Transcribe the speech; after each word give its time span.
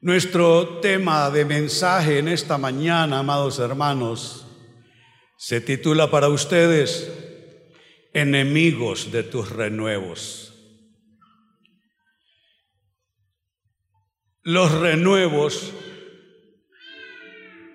Nuestro 0.00 0.78
tema 0.78 1.28
de 1.28 1.44
mensaje 1.44 2.18
en 2.18 2.28
esta 2.28 2.56
mañana, 2.56 3.18
amados 3.18 3.58
hermanos, 3.58 4.46
se 5.36 5.60
titula 5.60 6.08
para 6.08 6.28
ustedes 6.28 7.10
Enemigos 8.12 9.10
de 9.10 9.24
tus 9.24 9.50
renuevos. 9.50 10.54
Los 14.44 14.70
renuevos 14.70 15.72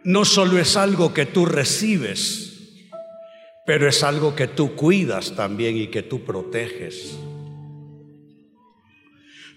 no 0.05 0.23
solo 0.23 0.57
es 0.59 0.77
algo 0.77 1.13
que 1.13 1.25
tú 1.25 1.45
recibes, 1.45 2.89
pero 3.65 3.85
es 3.89 4.01
algo 4.01 4.33
que 4.33 4.47
tú 4.47 4.77
cuidas 4.77 5.35
también 5.35 5.75
y 5.75 5.87
que 5.87 6.03
tú 6.03 6.23
proteges. 6.23 7.19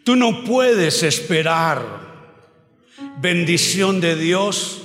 Tú 0.04 0.16
no 0.16 0.42
puedes 0.42 1.04
esperar 1.04 2.15
bendición 3.20 4.00
de 4.00 4.16
Dios 4.16 4.82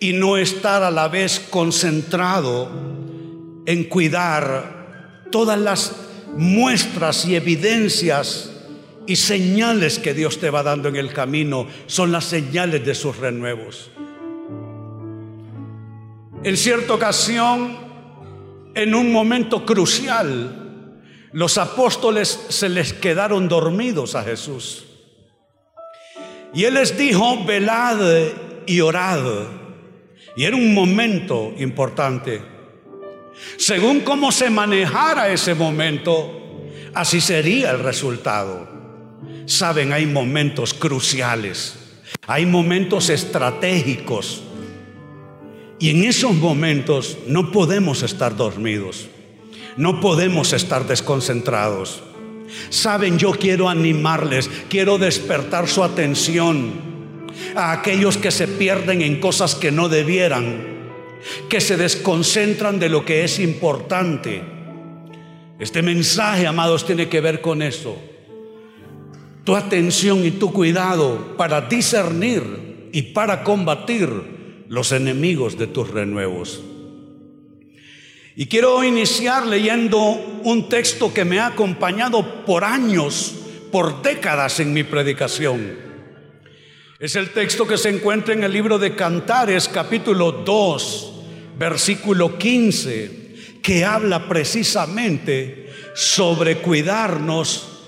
y 0.00 0.12
no 0.12 0.36
estar 0.36 0.82
a 0.82 0.90
la 0.90 1.08
vez 1.08 1.40
concentrado 1.50 2.68
en 3.66 3.84
cuidar 3.84 5.24
todas 5.30 5.58
las 5.58 5.96
muestras 6.36 7.26
y 7.26 7.36
evidencias 7.36 8.50
y 9.06 9.16
señales 9.16 9.98
que 9.98 10.14
Dios 10.14 10.38
te 10.38 10.50
va 10.50 10.62
dando 10.62 10.88
en 10.88 10.96
el 10.96 11.12
camino, 11.12 11.66
son 11.86 12.12
las 12.12 12.24
señales 12.24 12.84
de 12.84 12.94
sus 12.94 13.16
renuevos. 13.16 13.90
En 16.42 16.56
cierta 16.56 16.94
ocasión, 16.94 17.76
en 18.74 18.94
un 18.94 19.12
momento 19.12 19.64
crucial, 19.64 21.00
los 21.32 21.58
apóstoles 21.58 22.46
se 22.48 22.68
les 22.68 22.92
quedaron 22.92 23.48
dormidos 23.48 24.14
a 24.14 24.22
Jesús. 24.22 24.84
Y 26.54 26.64
Él 26.64 26.74
les 26.74 26.96
dijo, 26.96 27.44
velad 27.44 27.98
y 28.66 28.80
orad. 28.80 29.22
Y 30.36 30.44
era 30.44 30.56
un 30.56 30.72
momento 30.72 31.52
importante. 31.58 32.42
Según 33.56 34.00
cómo 34.00 34.30
se 34.30 34.50
manejara 34.50 35.28
ese 35.28 35.54
momento, 35.54 36.70
así 36.94 37.20
sería 37.20 37.72
el 37.72 37.80
resultado. 37.80 38.68
Saben, 39.46 39.92
hay 39.92 40.06
momentos 40.06 40.72
cruciales, 40.74 41.74
hay 42.26 42.46
momentos 42.46 43.10
estratégicos. 43.10 44.42
Y 45.80 45.90
en 45.90 46.04
esos 46.04 46.34
momentos 46.34 47.18
no 47.26 47.50
podemos 47.50 48.02
estar 48.02 48.36
dormidos, 48.36 49.08
no 49.76 50.00
podemos 50.00 50.52
estar 50.52 50.86
desconcentrados. 50.86 52.02
Saben, 52.68 53.18
yo 53.18 53.32
quiero 53.32 53.68
animarles, 53.68 54.50
quiero 54.68 54.98
despertar 54.98 55.68
su 55.68 55.82
atención 55.82 56.72
a 57.56 57.72
aquellos 57.72 58.16
que 58.16 58.30
se 58.30 58.46
pierden 58.46 59.02
en 59.02 59.20
cosas 59.20 59.54
que 59.54 59.70
no 59.70 59.88
debieran, 59.88 60.64
que 61.48 61.60
se 61.60 61.76
desconcentran 61.76 62.78
de 62.78 62.88
lo 62.88 63.04
que 63.04 63.24
es 63.24 63.38
importante. 63.38 64.42
Este 65.58 65.82
mensaje, 65.82 66.46
amados, 66.46 66.84
tiene 66.86 67.08
que 67.08 67.20
ver 67.20 67.40
con 67.40 67.62
eso. 67.62 67.96
Tu 69.44 69.54
atención 69.54 70.24
y 70.24 70.32
tu 70.32 70.52
cuidado 70.52 71.36
para 71.36 71.62
discernir 71.62 72.88
y 72.92 73.02
para 73.02 73.44
combatir 73.44 74.08
los 74.68 74.92
enemigos 74.92 75.58
de 75.58 75.66
tus 75.66 75.90
renuevos. 75.90 76.62
Y 78.36 78.46
quiero 78.46 78.82
iniciar 78.82 79.46
leyendo 79.46 80.00
un 80.42 80.68
texto 80.68 81.14
que 81.14 81.24
me 81.24 81.38
ha 81.38 81.46
acompañado 81.46 82.44
por 82.44 82.64
años, 82.64 83.32
por 83.70 84.02
décadas 84.02 84.58
en 84.58 84.72
mi 84.72 84.82
predicación. 84.82 85.78
Es 86.98 87.14
el 87.14 87.30
texto 87.30 87.64
que 87.64 87.78
se 87.78 87.90
encuentra 87.90 88.34
en 88.34 88.42
el 88.42 88.52
libro 88.52 88.78
de 88.78 88.96
Cantares, 88.96 89.68
capítulo 89.68 90.32
2, 90.32 91.12
versículo 91.56 92.36
15, 92.36 93.60
que 93.62 93.84
habla 93.84 94.28
precisamente 94.28 95.68
sobre 95.94 96.56
cuidarnos 96.56 97.84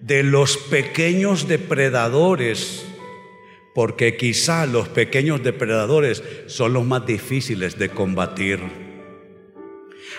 de 0.00 0.24
los 0.24 0.56
pequeños 0.56 1.46
depredadores, 1.46 2.84
porque 3.72 4.16
quizá 4.16 4.66
los 4.66 4.88
pequeños 4.88 5.44
depredadores 5.44 6.24
son 6.48 6.72
los 6.72 6.84
más 6.84 7.06
difíciles 7.06 7.78
de 7.78 7.88
combatir. 7.88 8.85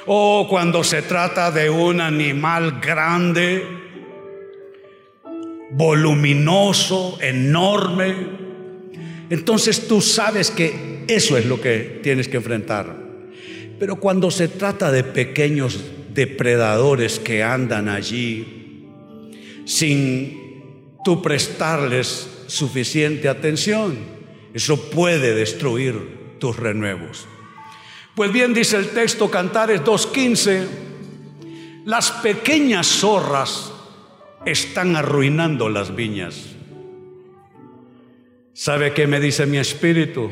O 0.07 0.47
cuando 0.50 0.84
se 0.84 1.01
trata 1.01 1.51
de 1.51 1.69
un 1.69 2.01
animal 2.01 2.79
grande, 2.79 3.63
voluminoso, 5.72 7.18
enorme, 7.22 8.16
entonces 9.29 9.88
tú 9.88 10.01
sabes 10.01 10.50
que 10.50 11.03
eso 11.07 11.38
es 11.38 11.45
lo 11.45 11.59
que 11.59 12.00
tienes 12.01 12.28
que 12.28 12.38
enfrentar. 12.38 12.95
Pero 13.79 13.97
cuando 13.97 14.31
se 14.31 14.47
trata 14.47 14.91
de 14.91 15.03
pequeños 15.03 15.84
depredadores 16.13 17.19
que 17.19 17.44
andan 17.44 17.89
allí 17.89 18.85
sin 19.66 20.95
tú 21.03 21.22
prestarles 21.22 22.29
suficiente 22.47 23.29
atención, 23.29 23.97
eso 24.53 24.89
puede 24.89 25.35
destruir 25.35 26.38
tus 26.39 26.56
renuevos. 26.56 27.28
Pues 28.18 28.34
bien, 28.34 28.52
dice 28.52 28.78
el 28.78 28.90
texto 28.90 29.30
Cantares 29.30 29.84
2.15, 29.84 30.68
las 31.86 32.10
pequeñas 32.10 32.88
zorras 32.88 33.72
están 34.44 34.96
arruinando 34.96 35.70
las 35.70 35.96
viñas. 35.96 36.56
¿Sabe 38.54 38.96
qué 38.96 39.06
me 39.06 39.20
dice 39.20 39.46
mi 39.46 39.60
espíritu? 39.60 40.32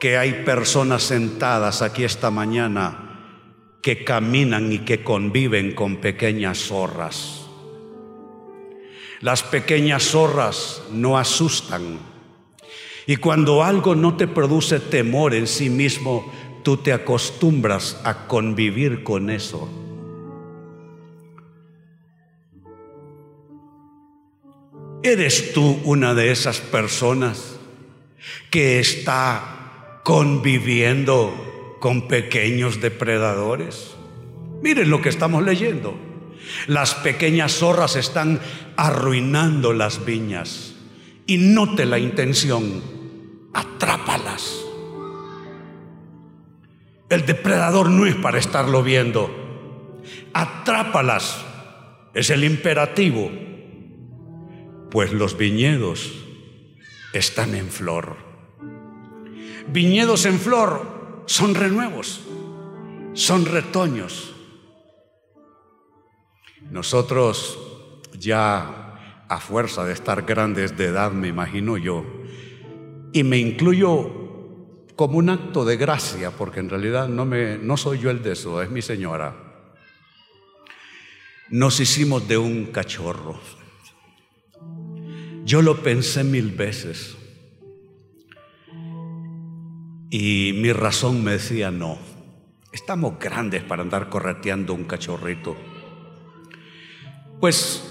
Que 0.00 0.16
hay 0.16 0.42
personas 0.46 1.02
sentadas 1.02 1.82
aquí 1.82 2.02
esta 2.02 2.30
mañana 2.30 3.42
que 3.82 4.02
caminan 4.02 4.72
y 4.72 4.78
que 4.78 5.04
conviven 5.04 5.74
con 5.74 5.96
pequeñas 5.96 6.56
zorras. 6.56 7.46
Las 9.20 9.42
pequeñas 9.42 10.02
zorras 10.02 10.80
no 10.92 11.18
asustan. 11.18 11.98
Y 13.06 13.16
cuando 13.16 13.62
algo 13.62 13.94
no 13.94 14.16
te 14.16 14.26
produce 14.26 14.80
temor 14.80 15.34
en 15.34 15.46
sí 15.46 15.70
mismo, 15.70 16.32
tú 16.66 16.78
te 16.78 16.92
acostumbras 16.92 18.00
a 18.02 18.26
convivir 18.26 19.04
con 19.04 19.30
eso. 19.30 19.68
¿Eres 25.00 25.52
tú 25.52 25.80
una 25.84 26.12
de 26.14 26.32
esas 26.32 26.58
personas 26.58 27.54
que 28.50 28.80
está 28.80 30.00
conviviendo 30.02 31.76
con 31.78 32.08
pequeños 32.08 32.80
depredadores? 32.80 33.94
Miren 34.60 34.90
lo 34.90 35.00
que 35.00 35.10
estamos 35.10 35.44
leyendo. 35.44 35.96
Las 36.66 36.96
pequeñas 36.96 37.52
zorras 37.52 37.94
están 37.94 38.40
arruinando 38.76 39.72
las 39.72 40.04
viñas. 40.04 40.74
Y 41.26 41.36
note 41.36 41.86
la 41.86 42.00
intención, 42.00 42.82
atrápalas. 43.54 44.65
El 47.08 47.24
depredador 47.24 47.90
no 47.90 48.06
es 48.06 48.16
para 48.16 48.38
estarlo 48.38 48.82
viendo. 48.82 50.02
Atrápalas. 50.32 51.44
Es 52.14 52.30
el 52.30 52.44
imperativo. 52.44 53.30
Pues 54.90 55.12
los 55.12 55.36
viñedos 55.36 56.12
están 57.12 57.54
en 57.54 57.68
flor. 57.68 58.16
Viñedos 59.68 60.26
en 60.26 60.38
flor 60.38 61.24
son 61.26 61.54
renuevos, 61.54 62.22
son 63.14 63.44
retoños. 63.44 64.32
Nosotros 66.70 67.58
ya 68.18 69.24
a 69.28 69.38
fuerza 69.38 69.84
de 69.84 69.92
estar 69.92 70.22
grandes 70.22 70.76
de 70.76 70.86
edad, 70.86 71.10
me 71.10 71.28
imagino 71.28 71.76
yo, 71.76 72.04
y 73.12 73.24
me 73.24 73.38
incluyo 73.38 74.25
como 74.96 75.18
un 75.18 75.28
acto 75.28 75.66
de 75.66 75.76
gracia, 75.76 76.30
porque 76.30 76.60
en 76.60 76.70
realidad 76.70 77.06
no, 77.06 77.26
me, 77.26 77.58
no 77.58 77.76
soy 77.76 77.98
yo 77.98 78.10
el 78.10 78.22
de 78.22 78.32
eso, 78.32 78.62
es 78.62 78.70
mi 78.70 78.80
señora. 78.80 79.36
Nos 81.50 81.78
hicimos 81.78 82.26
de 82.26 82.38
un 82.38 82.66
cachorro. 82.66 83.38
Yo 85.44 85.62
lo 85.62 85.82
pensé 85.82 86.24
mil 86.24 86.50
veces. 86.50 87.16
Y 90.10 90.52
mi 90.56 90.72
razón 90.72 91.22
me 91.22 91.32
decía, 91.32 91.70
no, 91.70 91.98
estamos 92.72 93.18
grandes 93.18 93.62
para 93.62 93.82
andar 93.82 94.08
correteando 94.08 94.72
un 94.72 94.84
cachorrito. 94.84 95.56
Pues 97.38 97.84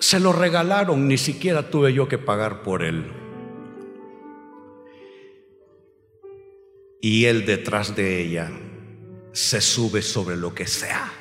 se 0.00 0.18
lo 0.18 0.32
regalaron, 0.32 1.06
ni 1.06 1.18
siquiera 1.18 1.70
tuve 1.70 1.92
yo 1.92 2.08
que 2.08 2.18
pagar 2.18 2.62
por 2.62 2.82
él. 2.82 3.19
Y 7.00 7.24
él 7.24 7.46
detrás 7.46 7.96
de 7.96 8.20
ella 8.20 8.50
se 9.32 9.60
sube 9.60 10.02
sobre 10.02 10.36
lo 10.36 10.54
que 10.54 10.66
sea. 10.66 11.12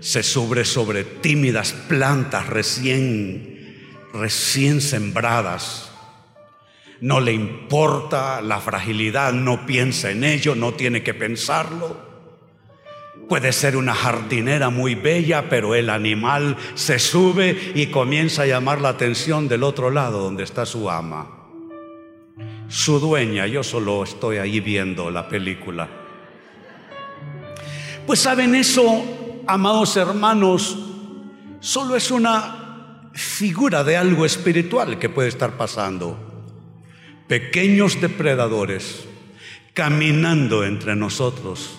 Se 0.00 0.22
sube 0.22 0.64
sobre 0.64 1.04
tímidas 1.04 1.72
plantas 1.72 2.46
recién 2.48 3.54
recién 4.14 4.80
sembradas. 4.80 5.90
No 7.00 7.20
le 7.20 7.32
importa 7.32 8.40
la 8.40 8.60
fragilidad, 8.60 9.32
no 9.32 9.66
piensa 9.66 10.10
en 10.10 10.24
ello, 10.24 10.54
no 10.54 10.72
tiene 10.72 11.02
que 11.02 11.12
pensarlo. 11.12 12.14
Puede 13.28 13.52
ser 13.52 13.76
una 13.76 13.94
jardinera 13.94 14.70
muy 14.70 14.94
bella, 14.94 15.48
pero 15.48 15.74
el 15.74 15.90
animal 15.90 16.56
se 16.74 16.98
sube 16.98 17.72
y 17.74 17.86
comienza 17.86 18.42
a 18.42 18.46
llamar 18.46 18.80
la 18.80 18.90
atención 18.90 19.48
del 19.48 19.64
otro 19.64 19.90
lado 19.90 20.22
donde 20.22 20.44
está 20.44 20.64
su 20.64 20.88
ama. 20.88 21.43
Su 22.74 22.98
dueña, 22.98 23.46
yo 23.46 23.62
solo 23.62 24.02
estoy 24.02 24.38
ahí 24.38 24.58
viendo 24.58 25.08
la 25.08 25.28
película. 25.28 25.88
Pues 28.04 28.18
saben 28.18 28.56
eso, 28.56 29.44
amados 29.46 29.96
hermanos, 29.96 30.76
solo 31.60 31.94
es 31.94 32.10
una 32.10 33.12
figura 33.12 33.84
de 33.84 33.96
algo 33.96 34.26
espiritual 34.26 34.98
que 34.98 35.08
puede 35.08 35.28
estar 35.28 35.56
pasando. 35.56 36.18
Pequeños 37.28 38.00
depredadores 38.00 39.06
caminando 39.72 40.64
entre 40.64 40.96
nosotros, 40.96 41.78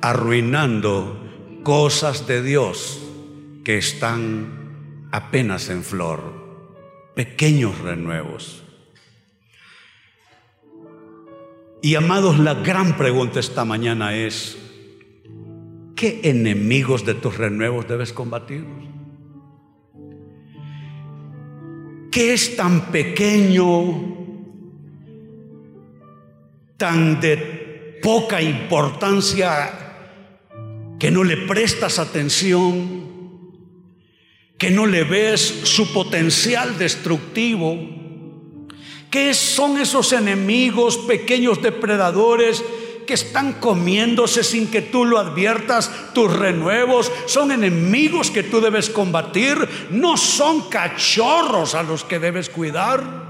arruinando 0.00 1.58
cosas 1.64 2.28
de 2.28 2.44
Dios 2.44 3.02
que 3.64 3.78
están 3.78 5.08
apenas 5.10 5.70
en 5.70 5.82
flor. 5.82 6.20
Pequeños 7.16 7.80
renuevos. 7.80 8.62
Y 11.82 11.94
amados, 11.94 12.38
la 12.38 12.54
gran 12.54 12.96
pregunta 12.96 13.38
esta 13.38 13.64
mañana 13.64 14.16
es, 14.16 14.56
¿qué 15.94 16.20
enemigos 16.24 17.04
de 17.04 17.14
tus 17.14 17.36
renuevos 17.36 17.86
debes 17.86 18.12
combatir? 18.12 18.64
¿Qué 22.10 22.32
es 22.32 22.56
tan 22.56 22.90
pequeño, 22.90 24.16
tan 26.78 27.20
de 27.20 27.98
poca 28.02 28.40
importancia 28.40 29.70
que 30.98 31.10
no 31.10 31.24
le 31.24 31.36
prestas 31.36 31.98
atención, 31.98 33.04
que 34.56 34.70
no 34.70 34.86
le 34.86 35.04
ves 35.04 35.42
su 35.42 35.92
potencial 35.92 36.78
destructivo? 36.78 38.05
¿Qué 39.10 39.34
son 39.34 39.78
esos 39.78 40.12
enemigos, 40.12 40.98
pequeños 40.98 41.62
depredadores 41.62 42.64
que 43.06 43.14
están 43.14 43.54
comiéndose 43.54 44.42
sin 44.42 44.68
que 44.70 44.82
tú 44.82 45.04
lo 45.04 45.18
adviertas? 45.18 46.12
Tus 46.12 46.32
renuevos 46.32 47.10
son 47.26 47.52
enemigos 47.52 48.30
que 48.30 48.42
tú 48.42 48.60
debes 48.60 48.90
combatir, 48.90 49.56
no 49.90 50.16
son 50.16 50.68
cachorros 50.68 51.74
a 51.74 51.82
los 51.82 52.04
que 52.04 52.18
debes 52.18 52.50
cuidar. 52.50 53.26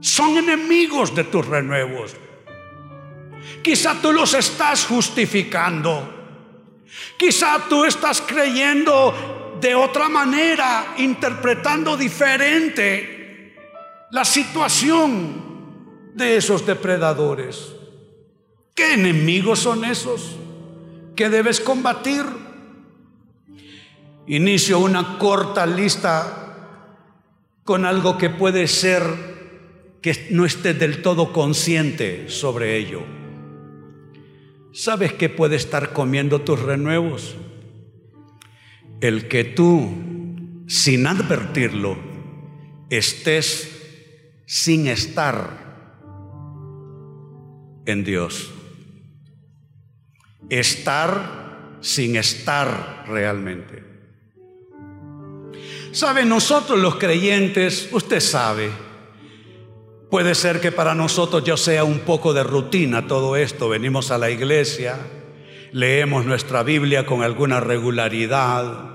Son 0.00 0.36
enemigos 0.36 1.14
de 1.14 1.24
tus 1.24 1.46
renuevos. 1.46 2.14
Quizá 3.62 4.00
tú 4.02 4.12
los 4.12 4.34
estás 4.34 4.84
justificando. 4.84 6.20
Quizá 7.16 7.64
tú 7.68 7.84
estás 7.84 8.20
creyendo 8.20 9.58
de 9.60 9.74
otra 9.74 10.08
manera, 10.08 10.94
interpretando 10.98 11.96
diferente 11.96 13.11
la 14.12 14.26
situación 14.26 16.12
de 16.14 16.36
esos 16.36 16.66
depredadores. 16.66 17.72
¿Qué 18.74 18.94
enemigos 18.94 19.60
son 19.60 19.86
esos 19.86 20.36
que 21.16 21.30
debes 21.30 21.60
combatir? 21.60 22.22
Inicio 24.26 24.80
una 24.80 25.18
corta 25.18 25.64
lista 25.64 27.08
con 27.64 27.86
algo 27.86 28.18
que 28.18 28.28
puede 28.28 28.68
ser 28.68 29.02
que 30.02 30.28
no 30.30 30.44
esté 30.44 30.74
del 30.74 31.00
todo 31.00 31.32
consciente 31.32 32.28
sobre 32.28 32.76
ello. 32.76 33.00
¿Sabes 34.74 35.14
qué 35.14 35.30
puede 35.30 35.56
estar 35.56 35.94
comiendo 35.94 36.42
tus 36.42 36.60
renuevos? 36.60 37.34
El 39.00 39.26
que 39.28 39.44
tú, 39.44 39.90
sin 40.66 41.06
advertirlo, 41.06 41.96
estés 42.90 43.71
sin 44.46 44.86
estar 44.86 45.62
en 47.86 48.04
Dios. 48.04 48.50
Estar 50.48 51.78
sin 51.80 52.16
estar 52.16 53.04
realmente. 53.08 53.84
Sabe, 55.92 56.24
nosotros 56.24 56.78
los 56.78 56.96
creyentes, 56.96 57.88
usted 57.92 58.20
sabe, 58.20 58.70
puede 60.10 60.34
ser 60.34 60.60
que 60.60 60.72
para 60.72 60.94
nosotros 60.94 61.44
yo 61.44 61.56
sea 61.56 61.84
un 61.84 62.00
poco 62.00 62.32
de 62.32 62.42
rutina 62.42 63.06
todo 63.06 63.36
esto. 63.36 63.68
Venimos 63.68 64.10
a 64.10 64.18
la 64.18 64.30
iglesia, 64.30 64.96
leemos 65.72 66.24
nuestra 66.24 66.62
Biblia 66.62 67.04
con 67.04 67.22
alguna 67.22 67.60
regularidad, 67.60 68.90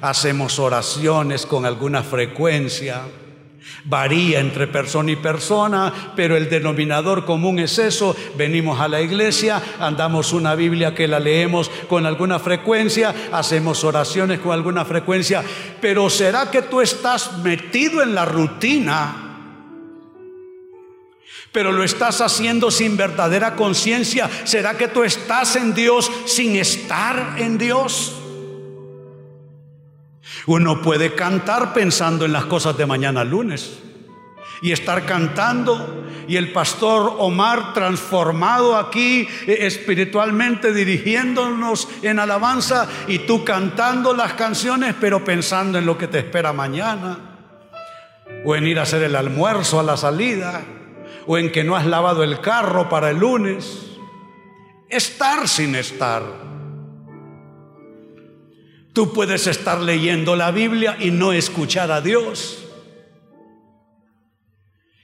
hacemos 0.00 0.58
oraciones 0.58 1.46
con 1.46 1.64
alguna 1.64 2.02
frecuencia 2.02 3.02
Varía 3.84 4.40
entre 4.40 4.66
persona 4.66 5.10
y 5.10 5.16
persona, 5.16 6.12
pero 6.14 6.36
el 6.36 6.48
denominador 6.48 7.24
común 7.24 7.58
es 7.58 7.78
eso. 7.78 8.14
Venimos 8.36 8.80
a 8.80 8.88
la 8.88 9.00
iglesia, 9.00 9.62
andamos 9.78 10.32
una 10.32 10.54
Biblia 10.54 10.94
que 10.94 11.08
la 11.08 11.20
leemos 11.20 11.70
con 11.88 12.06
alguna 12.06 12.38
frecuencia, 12.38 13.14
hacemos 13.32 13.84
oraciones 13.84 14.40
con 14.40 14.52
alguna 14.52 14.84
frecuencia, 14.84 15.42
pero 15.80 16.08
¿será 16.10 16.50
que 16.50 16.62
tú 16.62 16.80
estás 16.80 17.38
metido 17.38 18.02
en 18.02 18.14
la 18.14 18.24
rutina? 18.24 19.28
pero 21.52 21.70
lo 21.70 21.84
estás 21.84 22.22
haciendo 22.22 22.70
sin 22.70 22.96
verdadera 22.96 23.54
conciencia. 23.56 24.28
¿Será 24.44 24.78
que 24.78 24.88
tú 24.88 25.04
estás 25.04 25.54
en 25.56 25.74
Dios 25.74 26.10
sin 26.24 26.56
estar 26.56 27.34
en 27.36 27.58
Dios? 27.58 28.21
Uno 30.46 30.82
puede 30.82 31.14
cantar 31.14 31.72
pensando 31.72 32.24
en 32.24 32.32
las 32.32 32.46
cosas 32.46 32.76
de 32.76 32.86
mañana 32.86 33.24
lunes 33.24 33.78
y 34.62 34.70
estar 34.70 35.04
cantando 35.04 36.04
y 36.28 36.36
el 36.36 36.52
pastor 36.52 37.16
Omar 37.18 37.74
transformado 37.74 38.76
aquí 38.76 39.28
eh, 39.46 39.58
espiritualmente 39.60 40.72
dirigiéndonos 40.72 41.88
en 42.02 42.20
alabanza 42.20 42.88
y 43.08 43.20
tú 43.20 43.44
cantando 43.44 44.14
las 44.14 44.34
canciones 44.34 44.94
pero 45.00 45.24
pensando 45.24 45.78
en 45.78 45.86
lo 45.86 45.98
que 45.98 46.06
te 46.06 46.20
espera 46.20 46.52
mañana 46.52 47.18
o 48.44 48.54
en 48.54 48.66
ir 48.66 48.78
a 48.78 48.82
hacer 48.82 49.02
el 49.02 49.16
almuerzo 49.16 49.80
a 49.80 49.82
la 49.82 49.96
salida 49.96 50.62
o 51.26 51.38
en 51.38 51.50
que 51.50 51.64
no 51.64 51.76
has 51.76 51.86
lavado 51.86 52.22
el 52.22 52.40
carro 52.40 52.88
para 52.88 53.10
el 53.10 53.18
lunes. 53.18 53.90
Estar 54.88 55.48
sin 55.48 55.74
estar. 55.74 56.51
Tú 58.92 59.12
puedes 59.12 59.46
estar 59.46 59.80
leyendo 59.80 60.36
la 60.36 60.50
Biblia 60.50 60.96
y 61.00 61.10
no 61.10 61.32
escuchar 61.32 61.90
a 61.90 62.00
Dios. 62.00 62.58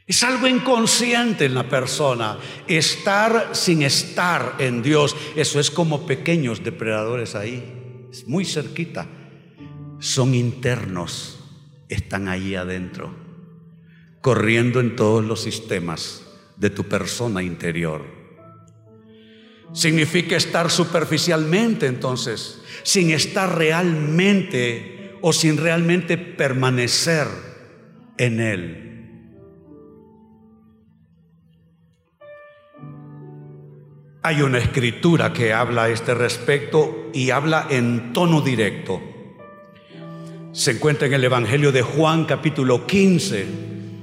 Es 0.07 0.23
algo 0.23 0.47
inconsciente 0.47 1.45
en 1.45 1.55
la 1.55 1.69
persona. 1.69 2.39
Estar 2.67 3.51
sin 3.53 3.83
estar 3.83 4.57
en 4.59 4.83
Dios. 4.83 5.15
Eso 5.37 5.61
es 5.61 5.71
como 5.71 6.07
pequeños 6.07 6.65
depredadores 6.65 7.35
ahí. 7.35 8.09
Es 8.11 8.27
muy 8.27 8.45
cerquita. 8.45 9.07
Son 9.99 10.35
internos. 10.35 11.39
Están 11.89 12.29
ahí 12.29 12.55
adentro. 12.55 13.15
Corriendo 14.23 14.81
en 14.81 14.97
todos 14.97 15.25
los 15.25 15.43
sistemas 15.43 16.25
de 16.57 16.71
tu 16.71 16.85
persona 16.85 17.43
interior. 17.43 18.18
Significa 19.73 20.37
estar 20.37 20.71
superficialmente 20.71 21.87
entonces, 21.87 22.63
sin 22.83 23.11
estar 23.11 23.57
realmente 23.57 25.19
o 25.21 25.33
sin 25.33 25.57
realmente 25.57 26.17
permanecer 26.17 27.27
en 28.17 28.41
Él. 28.41 28.85
Hay 34.23 34.43
una 34.43 34.59
escritura 34.59 35.33
que 35.33 35.53
habla 35.53 35.85
a 35.85 35.89
este 35.89 36.13
respecto 36.13 37.09
y 37.15 37.31
habla 37.31 37.67
en 37.71 38.13
tono 38.13 38.41
directo. 38.41 39.01
Se 40.53 40.73
encuentra 40.73 41.07
en 41.07 41.15
el 41.15 41.25
Evangelio 41.25 41.73
de 41.73 41.83
Juan 41.83 42.25
capítulo 42.25 42.87
15, 42.87 43.47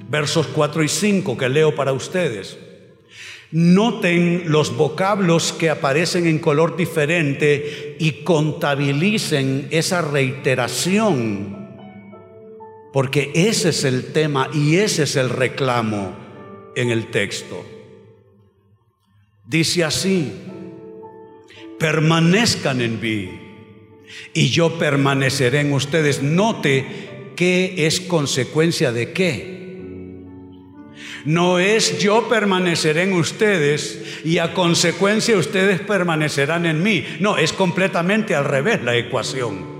versos 0.10 0.48
4 0.48 0.84
y 0.84 0.88
5 0.88 1.38
que 1.38 1.50
leo 1.50 1.76
para 1.76 1.92
ustedes. 1.92 2.58
Noten 3.52 4.44
los 4.48 4.76
vocablos 4.76 5.54
que 5.54 5.70
aparecen 5.70 6.28
en 6.28 6.40
color 6.40 6.76
diferente 6.76 7.96
y 8.00 8.24
contabilicen 8.24 9.68
esa 9.72 10.02
reiteración, 10.02 11.70
porque 12.92 13.32
ese 13.36 13.70
es 13.70 13.84
el 13.84 14.12
tema 14.12 14.50
y 14.54 14.78
ese 14.78 15.04
es 15.04 15.16
el 15.16 15.30
reclamo 15.30 16.16
en 16.76 16.90
el 16.90 17.12
texto. 17.12 17.66
Dice 19.48 19.84
así, 19.84 20.32
permanezcan 21.80 22.82
en 22.82 23.00
mí 23.00 23.30
y 24.34 24.50
yo 24.50 24.78
permaneceré 24.80 25.62
en 25.62 25.74
ustedes. 25.74 26.24
Note 26.24 27.34
¿qué 27.36 27.86
es 27.86 28.02
consecuencia 28.02 28.92
de 28.92 29.12
qué? 29.12 29.55
No 31.26 31.58
es 31.58 31.98
yo 31.98 32.30
permaneceré 32.30 33.04
en 33.04 33.14
ustedes 33.14 34.22
y 34.24 34.38
a 34.38 34.54
consecuencia 34.54 35.36
ustedes 35.36 35.82
permanecerán 35.82 36.68
en 36.68 36.84
mí. 36.84 37.04
No, 37.20 37.38
es 37.38 37.52
completamente 37.52 38.36
al 38.36 38.46
revés 38.46 38.84
la 38.84 38.96
ecuación. 38.96 39.76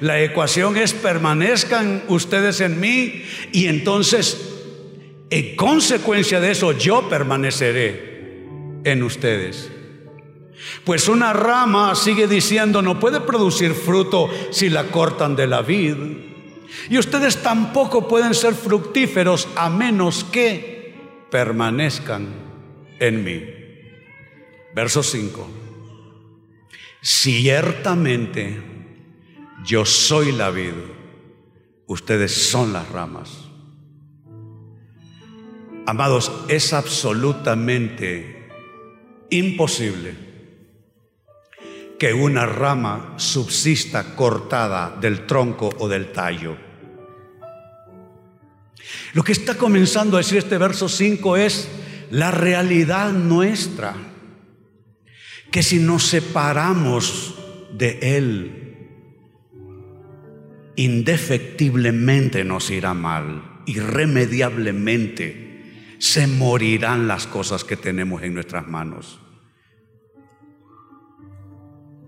La 0.00 0.22
ecuación 0.22 0.76
es 0.76 0.92
permanezcan 0.92 2.04
ustedes 2.08 2.60
en 2.60 2.78
mí 2.78 3.24
y 3.52 3.66
entonces 3.66 4.52
en 5.28 5.56
consecuencia 5.56 6.40
de 6.40 6.52
eso 6.52 6.70
yo 6.72 7.08
permaneceré 7.08 8.46
en 8.84 9.02
ustedes. 9.02 9.72
Pues 10.84 11.08
una 11.08 11.32
rama 11.32 11.96
sigue 11.96 12.28
diciendo 12.28 12.80
no 12.80 13.00
puede 13.00 13.20
producir 13.20 13.72
fruto 13.72 14.30
si 14.50 14.68
la 14.68 14.84
cortan 14.84 15.34
de 15.34 15.48
la 15.48 15.62
vid. 15.62 15.96
Y 16.88 16.98
ustedes 16.98 17.42
tampoco 17.42 18.06
pueden 18.06 18.34
ser 18.34 18.54
fructíferos 18.54 19.48
a 19.56 19.68
menos 19.68 20.24
que 20.24 20.75
permanezcan 21.36 22.28
en 22.98 23.22
mí. 23.22 23.44
Verso 24.74 25.02
5. 25.02 25.46
Ciertamente 27.02 28.58
yo 29.62 29.84
soy 29.84 30.32
la 30.32 30.48
vid, 30.48 30.72
ustedes 31.88 32.32
son 32.32 32.72
las 32.72 32.88
ramas. 32.88 33.50
Amados, 35.84 36.32
es 36.48 36.72
absolutamente 36.72 38.48
imposible 39.28 40.14
que 41.98 42.14
una 42.14 42.46
rama 42.46 43.12
subsista 43.18 44.16
cortada 44.16 44.96
del 44.98 45.26
tronco 45.26 45.68
o 45.80 45.86
del 45.86 46.12
tallo. 46.12 46.65
Lo 49.12 49.22
que 49.24 49.32
está 49.32 49.56
comenzando 49.56 50.16
a 50.16 50.20
decir 50.20 50.38
este 50.38 50.58
verso 50.58 50.88
5 50.88 51.36
es 51.36 51.68
la 52.10 52.30
realidad 52.30 53.12
nuestra, 53.12 53.94
que 55.50 55.62
si 55.62 55.78
nos 55.78 56.04
separamos 56.04 57.34
de 57.72 57.98
Él, 58.16 58.62
indefectiblemente 60.76 62.44
nos 62.44 62.70
irá 62.70 62.94
mal, 62.94 63.62
irremediablemente 63.66 65.46
se 65.98 66.26
morirán 66.26 67.08
las 67.08 67.26
cosas 67.26 67.64
que 67.64 67.76
tenemos 67.76 68.22
en 68.22 68.34
nuestras 68.34 68.68
manos. 68.68 69.18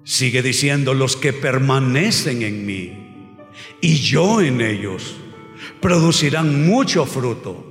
Sigue 0.04 0.42
diciendo, 0.42 0.94
los 0.94 1.16
que 1.16 1.32
permanecen 1.32 2.42
en 2.42 2.66
mí 2.66 3.36
y 3.80 3.96
yo 3.96 4.40
en 4.40 4.60
ellos, 4.60 5.16
producirán 5.80 6.66
mucho 6.66 7.06
fruto 7.06 7.68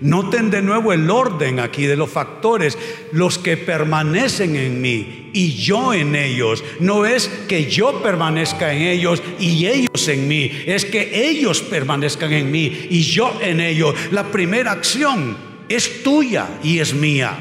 Noten 0.00 0.50
de 0.50 0.62
nuevo 0.62 0.92
el 0.92 1.08
orden 1.10 1.60
aquí 1.60 1.86
de 1.86 1.96
los 1.96 2.10
factores. 2.10 2.78
Los 3.12 3.38
que 3.38 3.56
permanecen 3.56 4.56
en 4.56 4.80
mí 4.80 5.30
y 5.32 5.52
yo 5.54 5.94
en 5.94 6.14
ellos. 6.14 6.64
No 6.80 7.06
es 7.06 7.28
que 7.48 7.70
yo 7.70 8.02
permanezca 8.02 8.72
en 8.72 8.82
ellos 8.82 9.22
y 9.38 9.66
ellos 9.66 10.08
en 10.08 10.28
mí. 10.28 10.50
Es 10.66 10.84
que 10.84 11.28
ellos 11.28 11.60
permanezcan 11.62 12.32
en 12.32 12.50
mí 12.50 12.86
y 12.90 13.02
yo 13.02 13.38
en 13.40 13.60
ellos. 13.60 13.94
La 14.10 14.30
primera 14.30 14.72
acción 14.72 15.36
es 15.68 16.02
tuya 16.02 16.48
y 16.62 16.78
es 16.78 16.94
mía. 16.94 17.38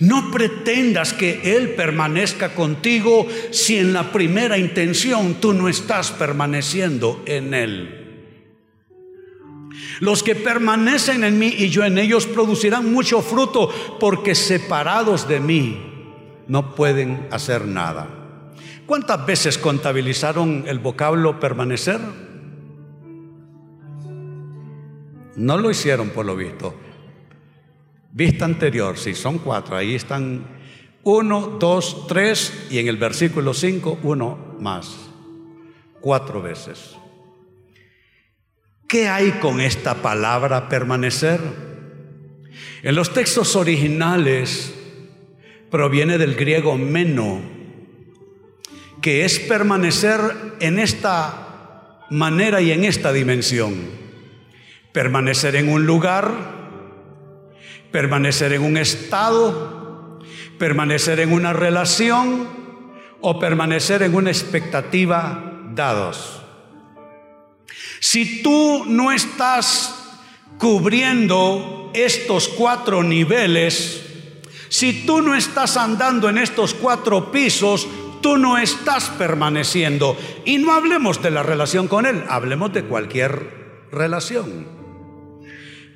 No 0.00 0.30
pretendas 0.30 1.12
que 1.12 1.56
Él 1.56 1.70
permanezca 1.70 2.54
contigo 2.54 3.28
si 3.50 3.76
en 3.76 3.92
la 3.92 4.12
primera 4.12 4.56
intención 4.56 5.34
tú 5.34 5.52
no 5.52 5.68
estás 5.68 6.10
permaneciendo 6.10 7.22
en 7.26 7.52
Él. 7.52 7.99
Los 10.00 10.22
que 10.22 10.34
permanecen 10.34 11.24
en 11.24 11.38
mí 11.38 11.54
y 11.56 11.68
yo 11.68 11.84
en 11.84 11.98
ellos 11.98 12.26
producirán 12.26 12.92
mucho 12.92 13.22
fruto, 13.22 13.70
porque 14.00 14.34
separados 14.34 15.28
de 15.28 15.40
mí 15.40 15.78
no 16.48 16.74
pueden 16.74 17.28
hacer 17.30 17.66
nada. 17.66 18.08
¿Cuántas 18.86 19.24
veces 19.24 19.56
contabilizaron 19.56 20.64
el 20.66 20.80
vocablo 20.80 21.38
permanecer? 21.38 22.00
No 25.36 25.58
lo 25.58 25.70
hicieron 25.70 26.10
por 26.10 26.26
lo 26.26 26.34
visto. 26.34 26.74
Vista 28.12 28.44
anterior, 28.46 28.98
sí, 28.98 29.14
son 29.14 29.38
cuatro. 29.38 29.76
Ahí 29.76 29.94
están 29.94 30.44
uno, 31.04 31.56
dos, 31.60 32.06
tres 32.08 32.66
y 32.70 32.78
en 32.78 32.88
el 32.88 32.96
versículo 32.96 33.54
cinco 33.54 33.98
uno 34.02 34.56
más. 34.58 35.08
Cuatro 36.00 36.42
veces. 36.42 36.96
¿Qué 38.90 39.08
hay 39.08 39.30
con 39.38 39.60
esta 39.60 40.02
palabra 40.02 40.68
permanecer? 40.68 41.38
En 42.82 42.96
los 42.96 43.14
textos 43.14 43.54
originales 43.54 44.74
proviene 45.70 46.18
del 46.18 46.34
griego 46.34 46.76
meno, 46.76 47.40
que 49.00 49.24
es 49.24 49.38
permanecer 49.38 50.18
en 50.58 50.80
esta 50.80 52.00
manera 52.10 52.60
y 52.60 52.72
en 52.72 52.82
esta 52.82 53.12
dimensión. 53.12 53.76
Permanecer 54.90 55.54
en 55.54 55.68
un 55.68 55.86
lugar, 55.86 56.32
permanecer 57.92 58.54
en 58.54 58.62
un 58.62 58.76
estado, 58.76 60.18
permanecer 60.58 61.20
en 61.20 61.32
una 61.32 61.52
relación 61.52 62.48
o 63.20 63.38
permanecer 63.38 64.02
en 64.02 64.16
una 64.16 64.30
expectativa 64.30 65.60
dados. 65.76 66.39
Si 68.00 68.42
tú 68.42 68.86
no 68.86 69.12
estás 69.12 69.94
cubriendo 70.58 71.90
estos 71.94 72.48
cuatro 72.48 73.02
niveles, 73.02 74.02
si 74.70 75.04
tú 75.04 75.20
no 75.20 75.34
estás 75.34 75.76
andando 75.76 76.30
en 76.30 76.38
estos 76.38 76.72
cuatro 76.72 77.30
pisos, 77.30 77.86
tú 78.22 78.38
no 78.38 78.56
estás 78.56 79.10
permaneciendo. 79.10 80.16
Y 80.46 80.56
no 80.56 80.72
hablemos 80.72 81.22
de 81.22 81.30
la 81.30 81.42
relación 81.42 81.88
con 81.88 82.06
Él, 82.06 82.24
hablemos 82.28 82.72
de 82.72 82.84
cualquier 82.84 83.86
relación. 83.92 84.66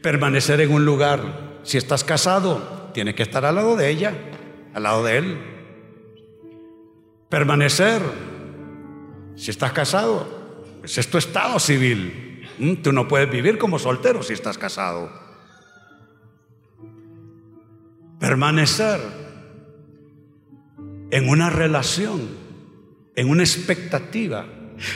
Permanecer 0.02 0.60
en 0.60 0.72
un 0.72 0.84
lugar, 0.84 1.60
si 1.62 1.78
estás 1.78 2.04
casado, 2.04 2.90
tienes 2.92 3.14
que 3.14 3.22
estar 3.22 3.46
al 3.46 3.54
lado 3.54 3.76
de 3.76 3.88
ella, 3.88 4.12
al 4.74 4.82
lado 4.82 5.04
de 5.04 5.16
Él. 5.16 5.38
Permanecer, 7.30 8.02
si 9.36 9.50
estás 9.50 9.72
casado, 9.72 10.33
ese 10.84 11.00
es 11.00 11.08
tu 11.08 11.18
estado 11.18 11.58
civil. 11.58 12.46
Mm, 12.58 12.74
tú 12.76 12.92
no 12.92 13.08
puedes 13.08 13.30
vivir 13.30 13.58
como 13.58 13.78
soltero 13.78 14.22
si 14.22 14.34
estás 14.34 14.58
casado. 14.58 15.10
Permanecer 18.20 19.00
en 21.10 21.28
una 21.28 21.50
relación, 21.50 22.28
en 23.16 23.30
una 23.30 23.42
expectativa. 23.42 24.46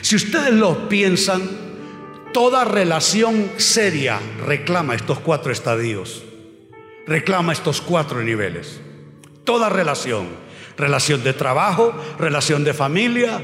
Si 0.02 0.16
ustedes 0.16 0.52
lo 0.52 0.88
piensan, 0.88 1.42
toda 2.32 2.64
relación 2.64 3.50
seria 3.56 4.18
reclama 4.44 4.94
estos 4.94 5.20
cuatro 5.20 5.52
estadios, 5.52 6.22
reclama 7.06 7.52
estos 7.52 7.80
cuatro 7.80 8.22
niveles. 8.22 8.80
Toda 9.44 9.70
relación, 9.70 10.26
relación 10.76 11.24
de 11.24 11.32
trabajo, 11.32 11.94
relación 12.18 12.64
de 12.64 12.74
familia, 12.74 13.40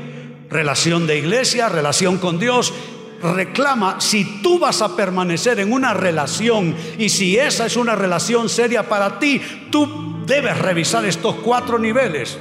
relación 0.54 1.06
de 1.08 1.18
iglesia, 1.18 1.68
relación 1.68 2.18
con 2.18 2.38
Dios, 2.38 2.72
reclama 3.20 4.00
si 4.00 4.40
tú 4.40 4.60
vas 4.60 4.82
a 4.82 4.94
permanecer 4.94 5.58
en 5.58 5.72
una 5.72 5.94
relación 5.94 6.76
y 6.96 7.08
si 7.08 7.36
esa 7.36 7.66
es 7.66 7.76
una 7.76 7.96
relación 7.96 8.48
seria 8.48 8.88
para 8.88 9.18
ti, 9.18 9.40
tú 9.70 10.22
debes 10.24 10.56
revisar 10.56 11.04
estos 11.04 11.34
cuatro 11.36 11.78
niveles. 11.78 12.38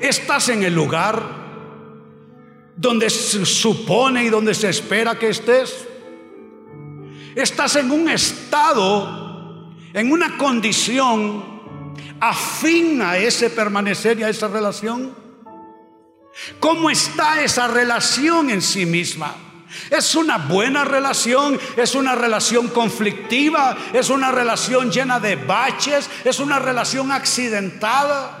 Estás 0.00 0.48
en 0.48 0.64
el 0.64 0.74
lugar 0.74 1.22
donde 2.76 3.08
se 3.08 3.46
supone 3.46 4.24
y 4.24 4.28
donde 4.28 4.54
se 4.54 4.68
espera 4.68 5.16
que 5.16 5.28
estés. 5.28 5.86
Estás 7.36 7.76
en 7.76 7.92
un 7.92 8.10
estado, 8.10 9.70
en 9.94 10.10
una 10.10 10.36
condición 10.36 11.44
afín 12.18 13.00
a 13.02 13.18
ese 13.18 13.50
permanecer 13.50 14.18
y 14.18 14.24
a 14.24 14.28
esa 14.28 14.48
relación. 14.48 15.21
¿Cómo 16.58 16.90
está 16.90 17.42
esa 17.42 17.68
relación 17.68 18.50
en 18.50 18.62
sí 18.62 18.86
misma? 18.86 19.34
¿Es 19.90 20.14
una 20.14 20.38
buena 20.38 20.84
relación? 20.84 21.58
¿Es 21.76 21.94
una 21.94 22.14
relación 22.14 22.68
conflictiva? 22.68 23.76
¿Es 23.92 24.10
una 24.10 24.30
relación 24.30 24.90
llena 24.90 25.20
de 25.20 25.36
baches? 25.36 26.08
¿Es 26.24 26.40
una 26.40 26.58
relación 26.58 27.12
accidentada? 27.12 28.38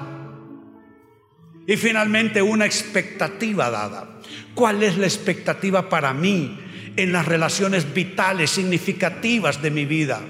Y 1.66 1.76
finalmente 1.76 2.42
una 2.42 2.66
expectativa 2.66 3.70
dada. 3.70 4.20
¿Cuál 4.54 4.82
es 4.82 4.98
la 4.98 5.06
expectativa 5.06 5.88
para 5.88 6.12
mí 6.12 6.58
en 6.96 7.12
las 7.12 7.26
relaciones 7.26 7.92
vitales, 7.94 8.50
significativas 8.50 9.62
de 9.62 9.70
mi 9.70 9.84
vida? 9.86 10.20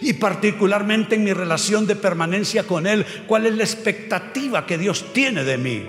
Y 0.00 0.14
particularmente 0.14 1.14
en 1.16 1.24
mi 1.24 1.32
relación 1.32 1.86
de 1.86 1.96
permanencia 1.96 2.64
con 2.66 2.86
Él. 2.86 3.04
¿Cuál 3.26 3.46
es 3.46 3.54
la 3.54 3.64
expectativa 3.64 4.66
que 4.66 4.78
Dios 4.78 5.12
tiene 5.12 5.44
de 5.44 5.58
mí? 5.58 5.86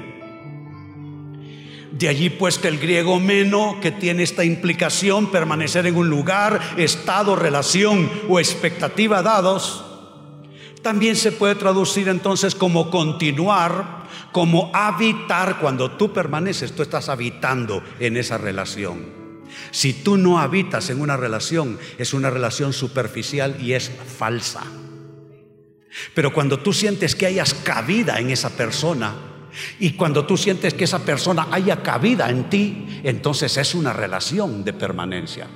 De 1.91 2.07
allí 2.07 2.29
pues 2.29 2.57
que 2.57 2.67
el 2.67 2.79
griego 2.79 3.19
meno, 3.19 3.79
que 3.81 3.91
tiene 3.91 4.23
esta 4.23 4.43
implicación, 4.43 5.31
permanecer 5.31 5.87
en 5.87 5.95
un 5.95 6.09
lugar, 6.09 6.59
estado, 6.77 7.35
relación 7.35 8.09
o 8.29 8.39
expectativa 8.39 9.23
dados, 9.23 9.85
también 10.81 11.15
se 11.15 11.31
puede 11.31 11.55
traducir 11.55 12.07
entonces 12.07 12.55
como 12.55 12.89
continuar, 12.89 14.07
como 14.31 14.71
habitar. 14.73 15.59
Cuando 15.59 15.91
tú 15.91 16.13
permaneces, 16.13 16.73
tú 16.73 16.83
estás 16.83 17.09
habitando 17.09 17.83
en 17.99 18.17
esa 18.17 18.37
relación. 18.37 19.19
Si 19.71 19.93
tú 19.93 20.17
no 20.17 20.39
habitas 20.39 20.89
en 20.89 21.01
una 21.01 21.17
relación, 21.17 21.79
es 21.97 22.13
una 22.13 22.29
relación 22.29 22.71
superficial 22.71 23.57
y 23.59 23.73
es 23.73 23.91
falsa. 24.17 24.63
Pero 26.13 26.31
cuando 26.31 26.59
tú 26.59 26.71
sientes 26.71 27.15
que 27.15 27.25
hayas 27.25 27.53
cabida 27.53 28.19
en 28.19 28.29
esa 28.29 28.51
persona, 28.51 29.15
y 29.79 29.91
cuando 29.91 30.25
tú 30.25 30.37
sientes 30.37 30.73
que 30.73 30.83
esa 30.83 30.99
persona 30.99 31.47
haya 31.51 31.81
cabida 31.81 32.29
en 32.29 32.49
ti, 32.49 33.01
entonces 33.03 33.57
es 33.57 33.75
una 33.75 33.93
relación 33.93 34.63
de 34.63 34.73
permanencia. 34.73 35.47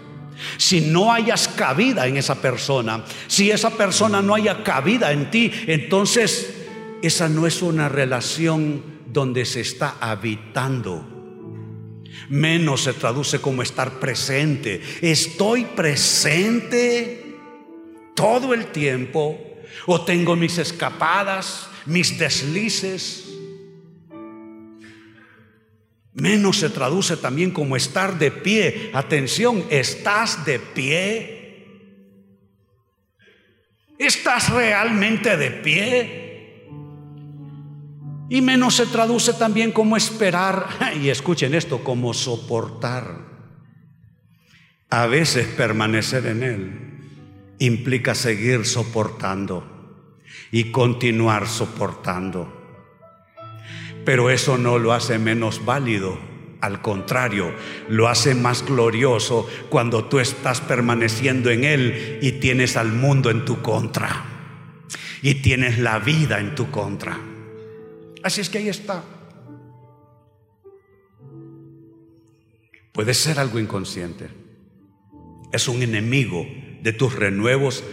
Si 0.58 0.82
no 0.82 1.14
hayas 1.14 1.48
cabida 1.48 2.08
en 2.08 2.18
esa 2.18 2.36
persona, 2.36 3.04
si 3.28 3.52
esa 3.52 3.72
persona 3.72 4.22
no 4.22 4.36
haya 4.36 4.64
cabida 4.64 5.12
en 5.12 5.30
ti, 5.30 5.52
entonces 5.68 6.54
esa 7.02 7.30
no 7.30 7.46
es 7.48 7.62
una 7.62 7.90
relación 7.90 8.84
donde 9.08 9.46
se 9.46 9.62
está 9.62 9.98
habitando. 10.00 11.10
Menos 12.30 12.84
se 12.84 12.94
traduce 12.94 13.40
como 13.40 13.62
estar 13.62 14.00
presente. 14.00 14.82
Estoy 15.02 15.66
presente 15.66 17.36
todo 18.16 18.54
el 18.54 18.68
tiempo 18.68 19.40
o 19.86 20.02
tengo 20.02 20.36
mis 20.36 20.58
escapadas, 20.58 21.68
mis 21.86 22.18
deslices. 22.18 23.33
Menos 26.14 26.60
se 26.60 26.70
traduce 26.70 27.18
también 27.18 27.52
como 27.52 27.76
estar 27.76 28.20
de 28.20 28.32
pie. 28.32 28.92
Atención, 28.94 29.64
¿estás 29.70 30.46
de 30.46 30.60
pie? 30.60 31.44
¿Estás 33.98 34.50
realmente 34.50 35.36
de 35.38 35.52
pie? 35.52 36.24
Y 38.30 38.42
menos 38.42 38.76
se 38.76 38.86
traduce 38.88 39.34
también 39.34 39.72
como 39.72 39.98
esperar, 39.98 40.68
y 41.02 41.10
escuchen 41.10 41.54
esto, 41.54 41.84
como 41.84 42.14
soportar. 42.14 43.34
A 44.90 45.08
veces 45.08 45.48
permanecer 45.48 46.28
en 46.28 46.44
Él 46.44 46.84
implica 47.60 48.14
seguir 48.14 48.66
soportando 48.66 50.20
y 50.52 50.72
continuar 50.72 51.48
soportando. 51.48 52.63
Pero 54.06 54.30
eso 54.30 54.58
no 54.58 54.80
lo 54.80 54.94
hace 54.94 55.18
menos 55.18 55.64
válido. 55.66 56.18
Al 56.62 56.82
contrario, 56.82 57.54
lo 57.90 58.08
hace 58.08 58.36
más 58.36 58.66
glorioso 58.66 59.50
cuando 59.70 60.06
tú 60.06 60.20
estás 60.20 60.62
permaneciendo 60.62 61.50
en 61.50 61.66
Él 61.66 62.20
y 62.22 62.34
tienes 62.34 62.78
al 62.78 62.92
mundo 62.94 63.30
en 63.30 63.44
tu 63.44 63.62
contra. 63.62 64.26
Y 65.22 65.36
tienes 65.36 65.78
la 65.80 66.00
vida 66.00 66.40
en 66.40 66.56
tu 66.56 66.72
contra. 66.72 67.20
Así 68.24 68.42
es 68.42 68.50
que 68.50 68.60
ahí 68.60 68.70
está. 68.70 69.04
Puede 72.94 73.14
ser 73.14 73.40
algo 73.40 73.60
inconsciente. 73.60 74.30
Es 75.52 75.68
un 75.68 75.82
enemigo 75.82 76.46
de 76.82 76.94
tus 76.94 77.16
renuevos 77.16 77.84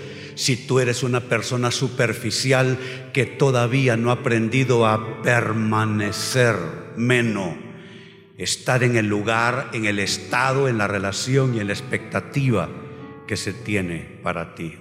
si 0.40 0.56
tú 0.56 0.80
eres 0.80 1.02
una 1.02 1.20
persona 1.20 1.70
superficial 1.70 2.78
que 3.12 3.26
todavía 3.26 3.98
no 3.98 4.08
ha 4.08 4.14
aprendido 4.14 4.86
a 4.86 5.20
permanecer 5.20 6.56
menos, 6.96 7.56
estar 8.38 8.82
en 8.82 8.96
el 8.96 9.06
lugar, 9.06 9.68
en 9.74 9.84
el 9.84 9.98
estado, 9.98 10.66
en 10.66 10.78
la 10.78 10.88
relación 10.88 11.54
y 11.54 11.60
en 11.60 11.66
la 11.66 11.74
expectativa 11.74 12.70
que 13.28 13.36
se 13.36 13.52
tiene 13.52 14.18
para 14.22 14.54
ti. 14.54 14.78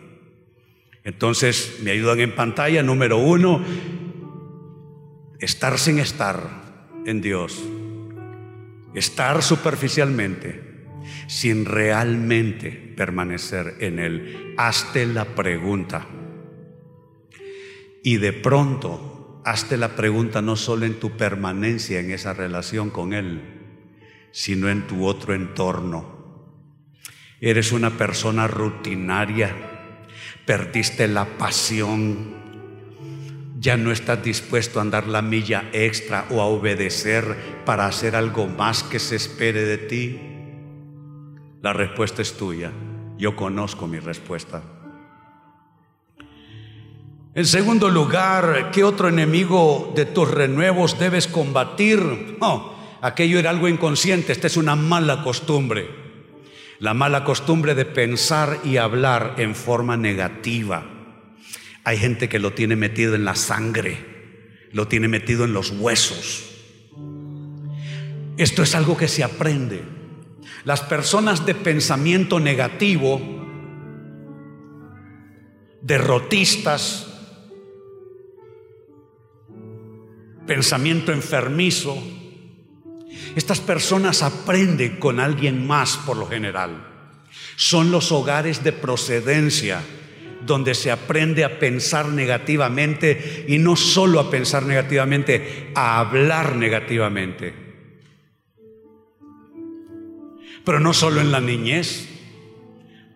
Entonces, 1.03 1.79
me 1.83 1.91
ayudan 1.91 2.21
en 2.21 2.35
pantalla, 2.35 2.81
número 2.81 3.17
uno, 3.17 3.61
estar 5.41 5.77
sin 5.77 5.99
estar 5.99 6.87
en 7.05 7.19
Dios, 7.19 7.61
estar 8.93 9.43
superficialmente 9.43 10.85
sin 11.27 11.65
realmente 11.65 12.88
permanecer 12.99 13.77
en 13.79 13.97
Él. 13.97 14.53
Hazte 14.57 15.05
la 15.05 15.23
pregunta. 15.33 16.05
Y 18.03 18.17
de 18.17 18.33
pronto, 18.33 19.41
hazte 19.45 19.77
la 19.77 19.95
pregunta 19.95 20.41
no 20.41 20.57
solo 20.57 20.85
en 20.85 20.99
tu 20.99 21.11
permanencia 21.11 22.01
en 22.01 22.11
esa 22.11 22.33
relación 22.33 22.89
con 22.89 23.13
Él, 23.13 23.39
sino 24.31 24.67
en 24.67 24.85
tu 24.85 25.05
otro 25.05 25.33
entorno. 25.33 26.43
Eres 27.39 27.71
una 27.71 27.91
persona 27.91 28.47
rutinaria, 28.47 29.55
perdiste 30.45 31.07
la 31.07 31.23
pasión, 31.37 32.35
ya 33.61 33.77
no 33.77 33.93
estás 33.93 34.21
dispuesto 34.21 34.79
a 34.79 34.81
andar 34.81 35.07
la 35.07 35.21
milla 35.21 35.69
extra 35.71 36.25
o 36.31 36.41
a 36.41 36.47
obedecer 36.47 37.63
para 37.63 37.85
hacer 37.85 38.17
algo 38.17 38.47
más 38.47 38.83
que 38.83 38.99
se 38.99 39.15
espere 39.15 39.63
de 39.63 39.77
ti. 39.77 40.28
La 41.61 41.73
respuesta 41.73 42.21
es 42.21 42.37
tuya. 42.37 42.71
Yo 43.17 43.35
conozco 43.35 43.85
mi 43.85 43.99
respuesta. 43.99 44.63
En 47.35 47.45
segundo 47.45 47.89
lugar, 47.89 48.71
¿qué 48.71 48.83
otro 48.83 49.09
enemigo 49.09 49.91
de 49.95 50.05
tus 50.05 50.31
renuevos 50.31 50.97
debes 50.97 51.27
combatir? 51.27 52.37
No, 52.39 52.73
aquello 53.01 53.39
era 53.39 53.49
algo 53.49 53.67
inconsciente, 53.67 54.31
esta 54.31 54.47
es 54.47 54.57
una 54.57 54.75
mala 54.75 55.21
costumbre. 55.23 55.87
La 56.79 56.93
mala 56.93 57.25
costumbre 57.25 57.75
de 57.75 57.85
pensar 57.85 58.61
y 58.63 58.77
hablar 58.77 59.35
en 59.37 59.53
forma 59.53 59.97
negativa. 59.97 60.85
Hay 61.83 61.97
gente 61.97 62.29
que 62.29 62.39
lo 62.39 62.53
tiene 62.53 62.77
metido 62.77 63.15
en 63.15 63.25
la 63.25 63.35
sangre, 63.35 63.97
lo 64.71 64.87
tiene 64.87 65.09
metido 65.09 65.43
en 65.43 65.53
los 65.53 65.71
huesos. 65.71 66.45
Esto 68.37 68.63
es 68.63 68.75
algo 68.75 68.95
que 68.95 69.09
se 69.09 69.25
aprende. 69.25 69.98
Las 70.65 70.81
personas 70.81 71.45
de 71.45 71.55
pensamiento 71.55 72.39
negativo, 72.39 73.21
derrotistas, 75.81 77.07
pensamiento 80.45 81.13
enfermizo, 81.13 81.97
estas 83.35 83.61
personas 83.61 84.21
aprenden 84.21 84.97
con 84.97 85.19
alguien 85.19 85.65
más 85.65 85.97
por 85.97 86.17
lo 86.17 86.27
general. 86.27 86.85
Son 87.55 87.91
los 87.91 88.11
hogares 88.11 88.63
de 88.63 88.73
procedencia 88.73 89.81
donde 90.45 90.73
se 90.73 90.91
aprende 90.91 91.43
a 91.43 91.59
pensar 91.59 92.07
negativamente 92.07 93.45
y 93.47 93.59
no 93.59 93.75
solo 93.75 94.19
a 94.19 94.31
pensar 94.31 94.63
negativamente, 94.63 95.71
a 95.75 95.99
hablar 95.99 96.55
negativamente. 96.55 97.68
Pero 100.69 100.79
no 100.79 100.93
solo 100.93 101.19
en 101.19 101.31
la 101.31 101.41
niñez. 101.41 102.07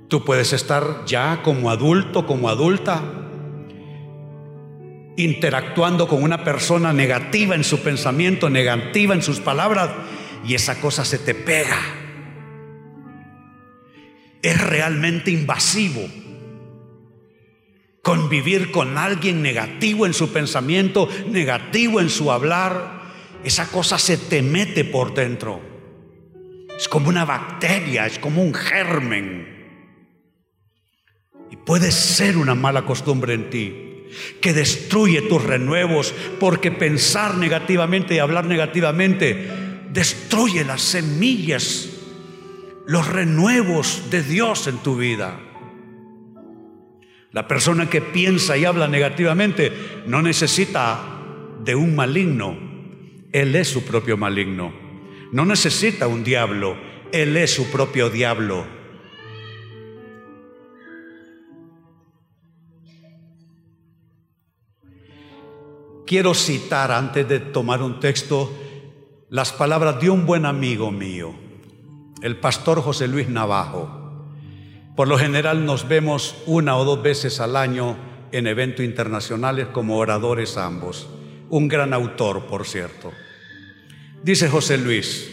Tú 0.08 0.26
puedes 0.26 0.54
estar 0.54 1.06
ya 1.06 1.44
como 1.44 1.70
adulto, 1.70 2.26
como 2.26 2.50
adulta, 2.50 3.04
interactuando 5.18 6.08
con 6.08 6.24
una 6.24 6.44
persona 6.44 6.94
negativa 6.94 7.54
en 7.54 7.64
su 7.64 7.82
pensamiento, 7.82 8.50
negativa 8.50 9.14
en 9.14 9.22
sus 9.22 9.40
palabras, 9.40 9.92
y 10.44 10.56
esa 10.56 10.82
cosa 10.82 11.06
se 11.06 11.20
te 11.20 11.36
pega. 11.36 11.78
Es 14.42 14.60
realmente 14.60 15.30
invasivo 15.30 16.02
convivir 18.02 18.72
con 18.72 18.98
alguien 18.98 19.44
negativo 19.44 20.08
en 20.08 20.16
su 20.16 20.34
pensamiento, 20.34 21.08
negativo 21.28 22.02
en 22.02 22.10
su 22.10 22.32
hablar. 22.32 23.04
Esa 23.44 23.68
cosa 23.68 24.00
se 24.00 24.18
te 24.18 24.42
mete 24.42 24.84
por 24.86 25.14
dentro. 25.14 25.73
Es 26.78 26.88
como 26.88 27.10
una 27.10 27.26
bacteria, 27.26 28.06
es 28.06 28.20
como 28.20 28.42
un 28.42 28.54
germen. 28.54 29.48
Y 31.52 31.56
puede 31.56 31.92
ser 31.92 32.38
una 32.38 32.56
mala 32.56 32.86
costumbre 32.86 33.34
en 33.34 33.50
ti 33.50 33.90
que 34.42 34.54
destruye 34.54 35.22
tus 35.24 35.44
renuevos 35.44 36.14
porque 36.40 36.72
pensar 36.72 37.36
negativamente 37.36 38.16
y 38.16 38.20
hablar 38.20 38.46
negativamente 38.46 39.48
destruye 39.92 40.64
las 40.66 40.82
semillas, 40.82 41.90
los 42.86 43.08
renuevos 43.08 44.10
de 44.10 44.24
Dios 44.24 44.68
en 44.68 44.78
tu 44.78 44.98
vida. 44.98 45.40
La 47.32 47.48
persona 47.48 47.90
que 47.90 48.02
piensa 48.02 48.58
y 48.58 48.66
habla 48.66 48.88
negativamente 48.88 49.72
no 50.06 50.22
necesita 50.22 51.00
de 51.64 51.76
un 51.76 51.96
maligno, 51.96 52.58
Él 53.32 53.56
es 53.56 53.70
su 53.70 53.84
propio 53.84 54.18
maligno. 54.18 54.83
No 55.34 55.46
necesita 55.46 56.06
un 56.06 56.24
diablo, 56.24 56.78
Él 57.12 57.36
es 57.38 57.56
su 57.56 57.72
propio 57.72 58.12
diablo. 58.12 58.68
Quiero 66.06 66.36
citar 66.36 66.92
antes 66.92 67.28
de 67.28 67.40
tomar 67.40 67.82
un 67.82 68.00
texto 68.00 68.54
las 69.32 69.52
palabras 69.52 70.00
de 70.00 70.12
un 70.12 70.28
buen 70.28 70.46
amigo 70.46 70.92
mío, 70.92 71.34
el 72.22 72.38
pastor 72.38 72.84
José 72.84 73.08
Luis 73.08 73.28
Navajo. 73.28 74.28
Por 74.96 75.08
lo 75.08 75.18
general 75.18 75.66
nos 75.66 75.88
vemos 75.88 76.44
una 76.46 76.78
o 76.78 76.86
dos 76.86 77.02
veces 77.02 77.40
al 77.40 77.56
año 77.56 77.98
en 78.32 78.46
eventos 78.46 78.86
internacionales 78.86 79.66
como 79.74 79.98
oradores 79.98 80.58
ambos. 80.58 81.10
Un 81.50 81.68
gran 81.70 81.92
autor, 81.92 82.46
por 82.46 82.68
cierto. 82.68 83.12
Dice 84.24 84.50
José 84.50 84.78
Luis 84.78 85.30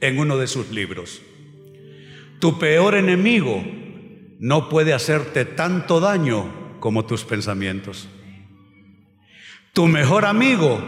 en 0.00 0.18
uno 0.18 0.36
de 0.36 0.48
sus 0.48 0.70
libros, 0.70 1.22
tu 2.40 2.58
peor 2.58 2.96
enemigo 2.96 3.64
no 4.40 4.68
puede 4.68 4.92
hacerte 4.92 5.44
tanto 5.44 6.00
daño 6.00 6.78
como 6.80 7.06
tus 7.06 7.24
pensamientos. 7.24 8.08
Tu 9.72 9.86
mejor 9.86 10.24
amigo 10.24 10.82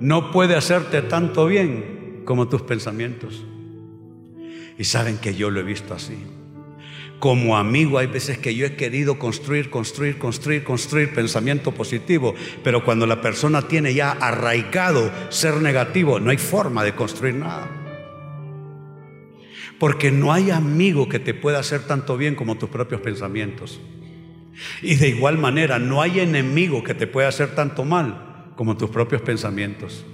no 0.00 0.30
puede 0.30 0.56
hacerte 0.56 1.02
tanto 1.02 1.46
bien 1.46 2.22
como 2.24 2.48
tus 2.48 2.62
pensamientos. 2.62 3.44
Y 4.78 4.84
saben 4.84 5.18
que 5.18 5.34
yo 5.34 5.50
lo 5.50 5.60
he 5.60 5.64
visto 5.64 5.92
así. 5.92 6.16
Como 7.18 7.56
amigo 7.56 7.98
hay 7.98 8.08
veces 8.08 8.38
que 8.38 8.54
yo 8.54 8.66
he 8.66 8.76
querido 8.76 9.18
construir, 9.18 9.70
construir, 9.70 10.18
construir, 10.18 10.64
construir 10.64 11.14
pensamiento 11.14 11.72
positivo, 11.72 12.34
pero 12.62 12.84
cuando 12.84 13.06
la 13.06 13.22
persona 13.22 13.62
tiene 13.62 13.94
ya 13.94 14.12
arraigado 14.12 15.10
ser 15.30 15.54
negativo, 15.62 16.20
no 16.20 16.30
hay 16.30 16.36
forma 16.36 16.84
de 16.84 16.94
construir 16.94 17.34
nada. 17.34 17.70
Porque 19.78 20.10
no 20.10 20.32
hay 20.32 20.50
amigo 20.50 21.08
que 21.08 21.18
te 21.18 21.32
pueda 21.32 21.58
hacer 21.58 21.82
tanto 21.86 22.16
bien 22.16 22.34
como 22.34 22.58
tus 22.58 22.68
propios 22.68 23.00
pensamientos. 23.00 23.80
Y 24.82 24.96
de 24.96 25.08
igual 25.08 25.38
manera, 25.38 25.78
no 25.78 26.02
hay 26.02 26.20
enemigo 26.20 26.82
que 26.82 26.94
te 26.94 27.06
pueda 27.06 27.28
hacer 27.28 27.54
tanto 27.54 27.84
mal 27.84 28.52
como 28.56 28.76
tus 28.76 28.90
propios 28.90 29.22
pensamientos. 29.22 30.04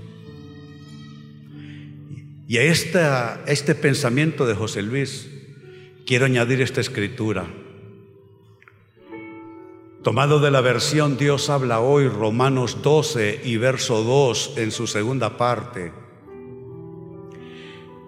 Y 2.49 2.59
este 2.59 3.75
pensamiento 3.75 4.47
de 4.47 4.55
José 4.55 4.83
Luis 4.83 5.31
quiero 6.13 6.27
añadir 6.27 6.61
esta 6.61 6.83
escritura. 6.83 7.47
Tomado 10.03 10.41
de 10.41 10.51
la 10.51 10.61
versión 10.61 11.17
Dios 11.17 11.49
habla 11.49 11.81
hoy, 11.81 12.07
Romanos 12.07 12.83
12 12.83 13.41
y 13.45 13.57
verso 13.57 14.03
2 14.03 14.59
en 14.59 14.73
su 14.73 14.87
segunda 14.87 15.39
parte. 15.39 15.91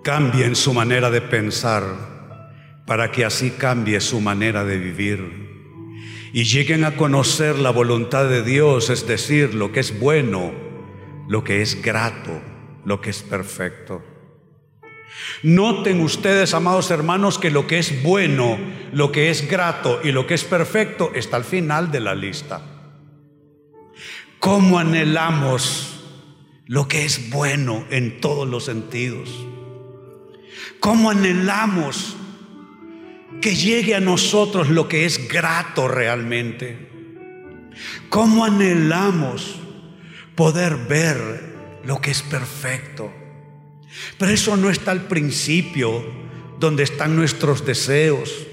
Cambien 0.02 0.54
su 0.54 0.74
manera 0.74 1.10
de 1.10 1.22
pensar 1.22 2.82
para 2.86 3.10
que 3.10 3.24
así 3.24 3.52
cambie 3.52 3.98
su 4.02 4.20
manera 4.20 4.66
de 4.66 4.76
vivir 4.76 6.28
y 6.34 6.44
lleguen 6.44 6.84
a 6.84 6.96
conocer 6.96 7.58
la 7.58 7.70
voluntad 7.70 8.28
de 8.28 8.42
Dios, 8.42 8.90
es 8.90 9.06
decir, 9.06 9.54
lo 9.54 9.72
que 9.72 9.80
es 9.80 9.98
bueno, 9.98 10.52
lo 11.26 11.42
que 11.42 11.62
es 11.62 11.80
grato, 11.80 12.38
lo 12.84 13.00
que 13.00 13.08
es 13.08 13.22
perfecto. 13.22 14.13
Noten 15.42 16.00
ustedes, 16.00 16.54
amados 16.54 16.90
hermanos, 16.90 17.38
que 17.38 17.50
lo 17.50 17.66
que 17.66 17.78
es 17.78 18.02
bueno, 18.02 18.58
lo 18.92 19.12
que 19.12 19.30
es 19.30 19.48
grato 19.48 20.00
y 20.02 20.12
lo 20.12 20.26
que 20.26 20.34
es 20.34 20.44
perfecto 20.44 21.12
está 21.14 21.36
al 21.36 21.44
final 21.44 21.90
de 21.90 22.00
la 22.00 22.14
lista. 22.14 22.62
¿Cómo 24.38 24.78
anhelamos 24.78 26.02
lo 26.66 26.88
que 26.88 27.04
es 27.04 27.30
bueno 27.30 27.86
en 27.90 28.20
todos 28.20 28.48
los 28.48 28.64
sentidos? 28.64 29.30
¿Cómo 30.80 31.10
anhelamos 31.10 32.16
que 33.40 33.54
llegue 33.54 33.94
a 33.94 34.00
nosotros 34.00 34.68
lo 34.68 34.88
que 34.88 35.06
es 35.06 35.28
grato 35.28 35.88
realmente? 35.88 36.90
¿Cómo 38.08 38.44
anhelamos 38.44 39.56
poder 40.34 40.76
ver 40.76 41.80
lo 41.84 42.00
que 42.00 42.10
es 42.10 42.22
perfecto? 42.22 43.23
Pero 44.18 44.32
eso 44.32 44.56
no 44.56 44.70
está 44.70 44.90
al 44.90 45.02
principio, 45.02 46.04
donde 46.58 46.82
están 46.82 47.16
nuestros 47.16 47.64
deseos. 47.64 48.46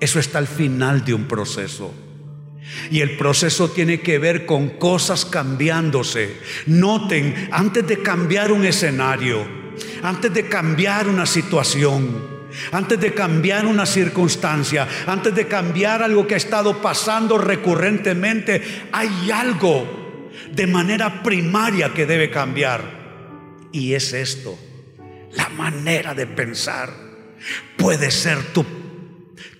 Eso 0.00 0.18
está 0.18 0.38
al 0.38 0.46
final 0.46 1.04
de 1.04 1.14
un 1.14 1.24
proceso. 1.24 1.92
Y 2.90 3.00
el 3.00 3.16
proceso 3.16 3.70
tiene 3.70 4.00
que 4.00 4.18
ver 4.18 4.44
con 4.44 4.70
cosas 4.70 5.24
cambiándose. 5.24 6.36
Noten, 6.66 7.48
antes 7.52 7.86
de 7.86 8.02
cambiar 8.02 8.52
un 8.52 8.64
escenario, 8.64 9.46
antes 10.02 10.32
de 10.32 10.48
cambiar 10.48 11.08
una 11.08 11.26
situación, 11.26 12.36
antes 12.72 12.98
de 12.98 13.12
cambiar 13.12 13.66
una 13.66 13.86
circunstancia, 13.86 14.88
antes 15.06 15.34
de 15.34 15.46
cambiar 15.46 16.02
algo 16.02 16.26
que 16.26 16.34
ha 16.34 16.38
estado 16.38 16.80
pasando 16.80 17.38
recurrentemente, 17.38 18.62
hay 18.92 19.30
algo 19.30 20.30
de 20.52 20.66
manera 20.66 21.22
primaria 21.22 21.92
que 21.92 22.06
debe 22.06 22.30
cambiar. 22.30 22.95
Y 23.76 23.92
es 23.92 24.14
esto, 24.14 24.58
la 25.34 25.50
manera 25.50 26.14
de 26.14 26.26
pensar 26.26 26.90
puede 27.76 28.10
ser 28.10 28.42
tu, 28.54 28.64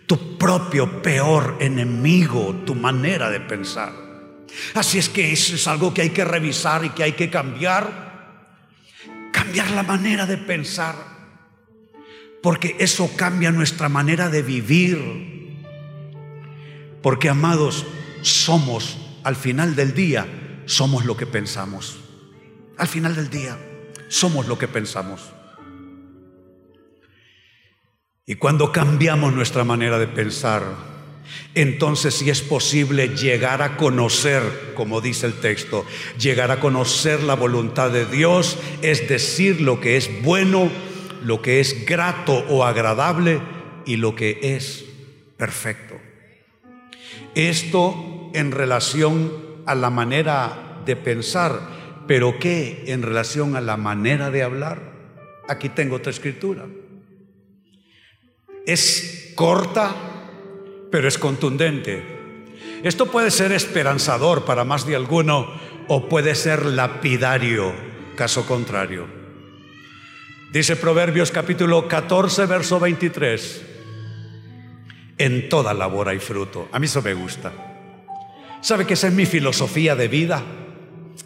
tu 0.06 0.38
propio 0.38 1.02
peor 1.02 1.58
enemigo, 1.60 2.62
tu 2.64 2.74
manera 2.74 3.28
de 3.28 3.40
pensar. 3.40 3.92
Así 4.72 4.96
es 4.96 5.10
que 5.10 5.32
eso 5.32 5.54
es 5.54 5.68
algo 5.68 5.92
que 5.92 6.00
hay 6.00 6.10
que 6.10 6.24
revisar 6.24 6.82
y 6.86 6.88
que 6.88 7.02
hay 7.02 7.12
que 7.12 7.28
cambiar. 7.28 8.06
Cambiar 9.34 9.70
la 9.72 9.82
manera 9.82 10.24
de 10.24 10.38
pensar. 10.38 10.94
Porque 12.42 12.74
eso 12.78 13.10
cambia 13.16 13.50
nuestra 13.50 13.90
manera 13.90 14.30
de 14.30 14.40
vivir. 14.40 15.58
Porque 17.02 17.28
amados, 17.28 17.84
somos, 18.22 18.96
al 19.24 19.36
final 19.36 19.76
del 19.76 19.92
día, 19.92 20.26
somos 20.64 21.04
lo 21.04 21.18
que 21.18 21.26
pensamos. 21.26 21.98
Al 22.78 22.88
final 22.88 23.14
del 23.14 23.28
día 23.28 23.58
somos 24.08 24.46
lo 24.46 24.58
que 24.58 24.68
pensamos. 24.68 25.32
Y 28.26 28.34
cuando 28.34 28.72
cambiamos 28.72 29.32
nuestra 29.32 29.62
manera 29.62 29.98
de 29.98 30.08
pensar, 30.08 30.64
entonces 31.54 32.14
sí 32.14 32.28
es 32.28 32.42
posible 32.42 33.08
llegar 33.10 33.62
a 33.62 33.76
conocer, 33.76 34.72
como 34.74 35.00
dice 35.00 35.26
el 35.26 35.34
texto, 35.34 35.86
llegar 36.18 36.50
a 36.50 36.60
conocer 36.60 37.22
la 37.22 37.34
voluntad 37.34 37.90
de 37.90 38.04
Dios, 38.04 38.58
es 38.82 39.08
decir, 39.08 39.60
lo 39.60 39.80
que 39.80 39.96
es 39.96 40.22
bueno, 40.22 40.70
lo 41.22 41.40
que 41.40 41.60
es 41.60 41.86
grato 41.86 42.44
o 42.48 42.64
agradable 42.64 43.40
y 43.84 43.96
lo 43.96 44.14
que 44.14 44.40
es 44.42 44.84
perfecto. 45.36 45.94
Esto 47.34 48.30
en 48.34 48.50
relación 48.50 49.32
a 49.66 49.74
la 49.74 49.90
manera 49.90 50.80
de 50.84 50.96
pensar 50.96 51.75
pero 52.06 52.38
¿qué 52.38 52.84
en 52.86 53.02
relación 53.02 53.56
a 53.56 53.60
la 53.60 53.76
manera 53.76 54.30
de 54.30 54.42
hablar? 54.42 54.80
Aquí 55.48 55.68
tengo 55.68 55.96
otra 55.96 56.10
escritura. 56.10 56.66
Es 58.66 59.32
corta, 59.34 59.94
pero 60.90 61.08
es 61.08 61.18
contundente. 61.18 62.02
Esto 62.82 63.06
puede 63.06 63.30
ser 63.30 63.52
esperanzador 63.52 64.44
para 64.44 64.64
más 64.64 64.86
de 64.86 64.96
alguno 64.96 65.48
o 65.88 66.08
puede 66.08 66.34
ser 66.34 66.66
lapidario, 66.66 67.72
caso 68.16 68.46
contrario. 68.46 69.06
Dice 70.52 70.76
Proverbios 70.76 71.30
capítulo 71.30 71.86
14, 71.88 72.46
verso 72.46 72.80
23. 72.80 73.62
En 75.18 75.48
toda 75.48 75.74
labor 75.74 76.08
hay 76.08 76.18
fruto. 76.18 76.68
A 76.72 76.78
mí 76.78 76.86
eso 76.86 77.02
me 77.02 77.14
gusta. 77.14 77.52
¿Sabe 78.60 78.86
que 78.86 78.94
esa 78.94 79.08
es 79.08 79.14
mi 79.14 79.26
filosofía 79.26 79.94
de 79.94 80.08
vida? 80.08 80.42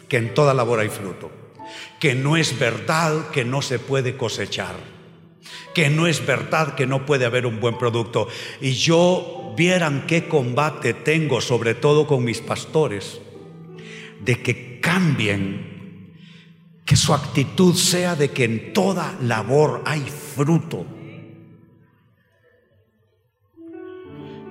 Que 0.07 0.17
en 0.17 0.33
toda 0.33 0.53
labor 0.53 0.79
hay 0.79 0.89
fruto, 0.89 1.31
que 1.99 2.15
no 2.15 2.37
es 2.37 2.57
verdad 2.57 3.29
que 3.31 3.45
no 3.45 3.61
se 3.61 3.79
puede 3.79 4.17
cosechar, 4.17 4.75
que 5.73 5.89
no 5.89 6.07
es 6.07 6.25
verdad 6.25 6.75
que 6.75 6.87
no 6.87 7.05
puede 7.05 7.25
haber 7.25 7.45
un 7.45 7.59
buen 7.59 7.77
producto. 7.77 8.27
Y 8.59 8.73
yo 8.73 9.53
vieran 9.55 10.05
qué 10.07 10.27
combate 10.27 10.93
tengo, 10.93 11.41
sobre 11.41 11.75
todo 11.75 12.07
con 12.07 12.23
mis 12.23 12.41
pastores, 12.41 13.21
de 14.19 14.41
que 14.41 14.79
cambien, 14.79 16.15
que 16.85 16.95
su 16.95 17.13
actitud 17.13 17.75
sea 17.75 18.15
de 18.15 18.31
que 18.31 18.43
en 18.43 18.73
toda 18.73 19.15
labor 19.21 19.81
hay 19.85 20.01
fruto. 20.01 20.85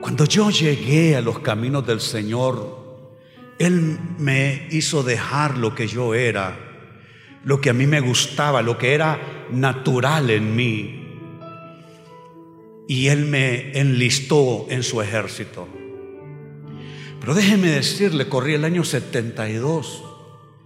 Cuando 0.00 0.24
yo 0.24 0.50
llegué 0.50 1.16
a 1.16 1.20
los 1.20 1.40
caminos 1.40 1.86
del 1.86 2.00
Señor, 2.00 2.79
él 3.60 3.98
me 4.16 4.68
hizo 4.70 5.02
dejar 5.02 5.58
lo 5.58 5.74
que 5.74 5.86
yo 5.86 6.14
era, 6.14 6.56
lo 7.44 7.60
que 7.60 7.68
a 7.68 7.74
mí 7.74 7.86
me 7.86 8.00
gustaba, 8.00 8.62
lo 8.62 8.78
que 8.78 8.94
era 8.94 9.20
natural 9.52 10.30
en 10.30 10.56
mí. 10.56 11.18
Y 12.88 13.08
Él 13.08 13.26
me 13.26 13.78
enlistó 13.78 14.66
en 14.70 14.82
su 14.82 15.02
ejército. 15.02 15.68
Pero 17.20 17.34
déjeme 17.34 17.68
decirle, 17.68 18.30
corrí 18.30 18.54
el 18.54 18.64
año 18.64 18.82
72. 18.82 20.04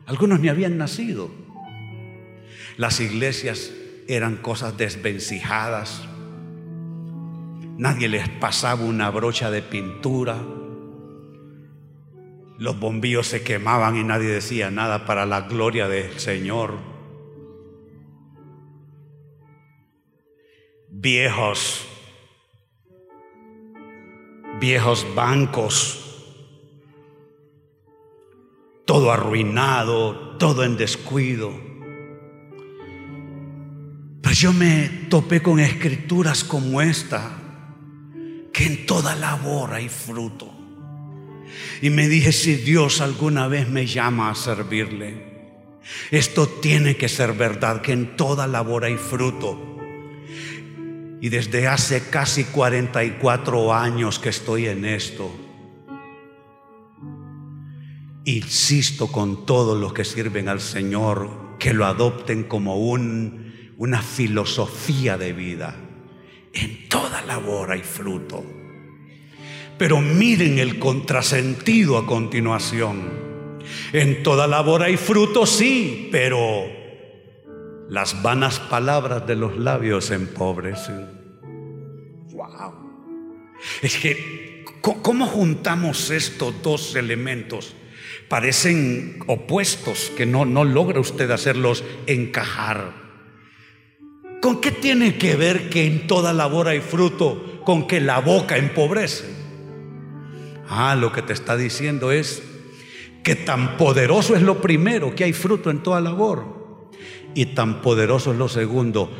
Algunos 0.07 0.39
ni 0.39 0.49
habían 0.49 0.79
nacido. 0.79 1.33
Las 2.77 3.01
iglesias 3.01 3.73
eran 4.07 4.37
cosas 4.37 4.79
desvencijadas. 4.79 6.05
Nadie 7.77 8.09
les 8.09 8.29
pasaba 8.29 8.85
una 8.85 9.11
brocha 9.11 9.51
de 9.51 9.63
pintura. 9.63 10.37
Los 12.59 12.79
bombillos 12.79 13.27
se 13.27 13.43
quemaban 13.43 13.97
y 13.97 14.05
nadie 14.05 14.29
decía 14.29 14.71
nada 14.71 15.07
para 15.07 15.27
la 15.27 15.43
gloria 15.43 15.89
del 15.89 16.19
Señor. 16.21 16.95
viejos, 21.05 21.87
viejos 24.59 25.07
bancos, 25.15 26.01
todo 28.87 29.13
arruinado, 29.13 30.37
todo 30.39 30.65
en 30.65 30.79
descuido. 30.79 31.53
Pero 34.23 34.35
yo 34.35 34.53
me 34.55 34.89
topé 35.11 35.43
con 35.43 35.61
escrituras 35.61 36.43
como 36.43 36.81
esta, 36.81 37.39
que 38.53 38.65
en 38.65 38.87
toda 38.87 39.15
labor 39.15 39.75
hay 39.75 39.91
fruto. 39.91 40.54
Y 41.83 41.91
me 41.91 42.09
dije, 42.09 42.33
si 42.33 42.57
Dios 42.57 43.01
alguna 43.01 43.49
vez 43.49 43.69
me 43.69 43.87
llama 43.87 44.31
a 44.31 44.35
servirle, 44.35 45.35
esto 46.11 46.47
tiene 46.49 46.97
que 46.97 47.09
ser 47.09 47.33
verdad, 47.33 47.83
que 47.83 47.93
en 47.93 48.17
toda 48.17 48.47
labor 48.47 48.85
hay 48.85 48.97
fruto. 48.97 49.79
Y 51.21 51.29
desde 51.29 51.69
hace 51.69 52.09
casi 52.11 52.45
44 52.45 53.75
años 53.75 54.19
que 54.19 54.29
estoy 54.29 54.67
en 54.67 54.85
esto, 54.85 55.35
insisto 58.25 59.11
con 59.11 59.47
todos 59.47 59.79
los 59.79 59.93
que 59.93 60.05
sirven 60.05 60.49
al 60.49 60.61
Señor 60.61 61.57
que 61.59 61.73
lo 61.73 61.87
adopten 61.87 62.45
como 62.45 62.77
un, 62.77 63.73
una 63.79 64.03
filosofía 64.03 65.17
de 65.17 65.33
vida. 65.33 65.77
En 66.53 66.89
toda 66.89 67.23
labor 67.23 67.73
hay 67.73 67.83
fruto. 67.83 68.45
Pero 69.79 70.01
miren 70.01 70.59
el 70.59 70.79
contrasentido 70.79 71.99
a 71.99 72.07
continuación. 72.07 73.25
En 73.93 74.23
toda 74.23 74.47
labor 74.47 74.83
hay 74.83 74.97
fruto, 74.97 75.47
sí, 75.47 76.09
pero 76.13 76.65
las 77.89 78.23
vanas 78.23 78.61
palabras 78.61 79.27
de 79.27 79.37
los 79.37 79.57
labios 79.57 80.11
empobrecen. 80.11 81.07
Wow. 82.33 82.75
Es 83.83 83.97
que, 83.99 84.65
¿cómo 84.81 85.27
juntamos 85.27 86.11
estos 86.11 86.63
dos 86.63 86.95
elementos? 86.97 87.75
Parecen 88.29 89.19
opuestos 89.27 90.11
que 90.17 90.27
no, 90.27 90.45
no 90.45 90.65
logra 90.65 91.01
usted 91.01 91.31
hacerlos 91.31 91.85
encajar. 92.07 92.93
¿Con 94.41 94.61
qué 94.61 94.71
tiene 94.71 95.17
que 95.17 95.37
ver 95.37 95.71
que 95.71 95.87
en 95.87 96.07
toda 96.07 96.33
labor 96.33 96.69
hay 96.69 96.81
fruto? 96.81 97.63
Con 97.65 97.87
que 97.87 98.01
la 98.01 98.21
boca 98.21 98.57
empobrece. 98.57 99.44
Ah, 100.69 100.95
lo 100.95 101.13
que 101.13 101.23
te 101.23 101.33
está 101.33 101.57
diciendo 101.57 102.13
es 102.13 102.43
que 103.23 103.35
tan 103.35 103.77
poderoso 103.77 104.37
es 104.37 104.43
lo 104.43 104.61
primero, 104.61 105.15
que 105.15 105.25
hay 105.25 105.33
fruto 105.33 105.71
en 105.71 105.83
toda 105.83 106.01
labor. 106.01 106.91
Y 107.35 107.47
tan 107.47 107.81
poderoso 107.81 108.33
es 108.33 108.39
lo 108.39 108.49
segundo, 108.49 109.11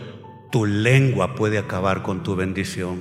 tu 0.53 0.67
lengua 0.67 1.35
puede 1.35 1.59
acabar 1.59 2.03
con 2.03 2.23
tu 2.23 2.37
bendición. 2.37 3.01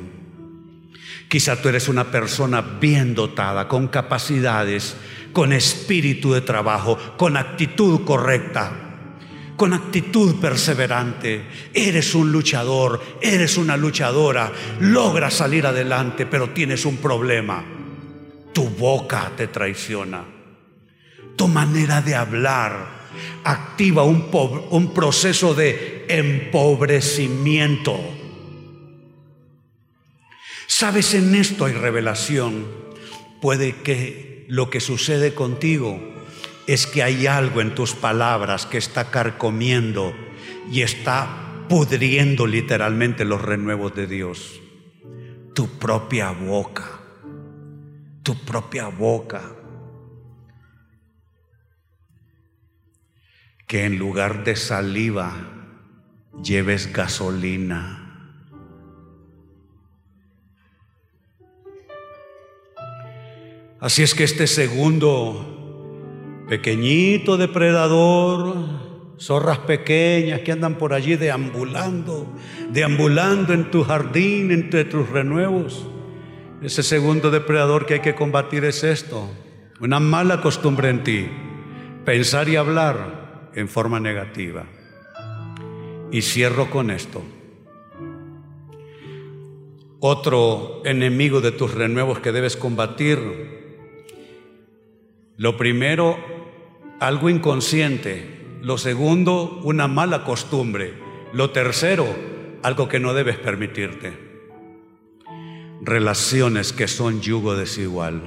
Quizá 1.28 1.62
tú 1.62 1.70
eres 1.70 1.90
una 1.90 2.06
persona 2.06 2.62
bien 2.62 3.14
dotada, 3.16 3.68
con 3.68 3.88
capacidades, 3.88 4.96
con 5.34 5.52
espíritu 5.52 6.34
de 6.34 6.42
trabajo, 6.42 6.98
con 7.18 7.38
actitud 7.38 8.06
correcta, 8.06 8.72
con 9.56 9.74
actitud 9.74 10.36
perseverante. 10.40 11.44
Eres 11.74 12.16
un 12.16 12.32
luchador, 12.32 13.02
eres 13.22 13.58
una 13.58 13.78
luchadora, 13.78 14.52
logras 14.80 15.34
salir 15.34 15.66
adelante, 15.66 16.26
pero 16.26 16.52
tienes 16.52 16.86
un 16.86 16.98
problema. 16.98 17.64
Tu 18.54 18.70
boca 18.70 19.32
te 19.36 19.48
traiciona. 19.48 20.24
Tu 21.36 21.48
manera 21.48 22.02
de 22.02 22.16
hablar 22.16 23.04
activa 23.44 24.04
un, 24.04 24.94
proceso 24.94 25.54
de 25.54 26.06
empobrecimiento. 26.08 28.00
Sabes, 30.68 31.14
en 31.14 31.36
esto 31.36 31.66
hay 31.66 31.74
revelación. 31.74 32.66
Puede 33.42 33.76
que 33.78 34.46
lo 34.48 34.70
que 34.70 34.80
sucede 34.80 35.34
contigo 35.34 36.00
es 36.68 36.88
que 36.88 37.04
hay 37.04 37.28
algo 37.28 37.62
en 37.62 37.76
tus 37.76 37.94
palabras 37.94 38.66
que 38.66 38.78
está 38.78 39.12
carcomiendo 39.12 40.14
y 40.72 40.82
está 40.82 41.66
pudriendo 41.68 42.48
literalmente 42.48 43.26
los 43.26 43.42
renuevos 43.42 43.96
de 43.96 44.08
Dios. 44.08 44.62
Tu 45.54 45.68
propia 45.78 46.32
boca, 46.32 47.02
tu 48.24 48.36
propia 48.36 48.88
boca 48.88 49.42
que 53.68 53.86
en 53.86 54.00
lugar 54.00 54.44
de 54.44 54.56
saliva 54.56 55.34
lleves 56.42 56.92
gasolina. 56.94 58.00
Así 63.80 64.02
es 64.02 64.16
que 64.16 64.24
este 64.24 64.48
segundo 64.48 66.46
pequeñito 66.48 67.36
depredador, 67.36 68.56
zorras 69.20 69.60
pequeñas 69.60 70.40
que 70.42 70.54
andan 70.54 70.78
por 70.78 70.94
allí 70.94 71.18
deambulando, 71.18 72.34
deambulando 72.72 73.54
en 73.54 73.70
tu 73.72 73.84
jardín, 73.84 74.52
entre 74.52 74.86
tus 74.86 75.10
renuevos, 75.10 75.88
ese 76.64 76.82
segundo 76.82 77.30
depredador 77.30 77.86
que 77.86 77.96
hay 77.96 78.00
que 78.00 78.16
combatir 78.16 78.64
es 78.64 78.84
esto, 78.84 79.30
una 79.82 80.00
mala 80.00 80.42
costumbre 80.42 80.90
en 80.90 81.04
ti, 81.04 81.28
pensar 82.06 82.48
y 82.48 82.56
hablar 82.56 83.52
en 83.54 83.68
forma 83.68 84.00
negativa. 84.00 84.66
Y 86.12 86.22
cierro 86.22 86.70
con 86.70 86.90
esto. 86.90 87.22
Otro 90.00 90.82
enemigo 90.86 91.42
de 91.42 91.52
tus 91.52 91.74
renuevos 91.74 92.20
que 92.20 92.32
debes 92.32 92.56
combatir. 92.56 93.20
Lo 95.38 95.58
primero, 95.58 96.18
algo 97.00 97.30
inconsciente. 97.30 98.58
Lo 98.62 98.78
segundo, 98.78 99.60
una 99.64 99.88
mala 99.88 100.24
costumbre. 100.24 100.94
Lo 101.34 101.50
tercero, 101.50 102.06
algo 102.62 102.88
que 102.88 103.00
no 103.00 103.14
debes 103.14 103.38
permitirte. 103.38 104.23
Relaciones 105.86 106.72
que 106.72 106.88
son 106.88 107.20
yugo 107.20 107.58
desigual. 107.58 108.22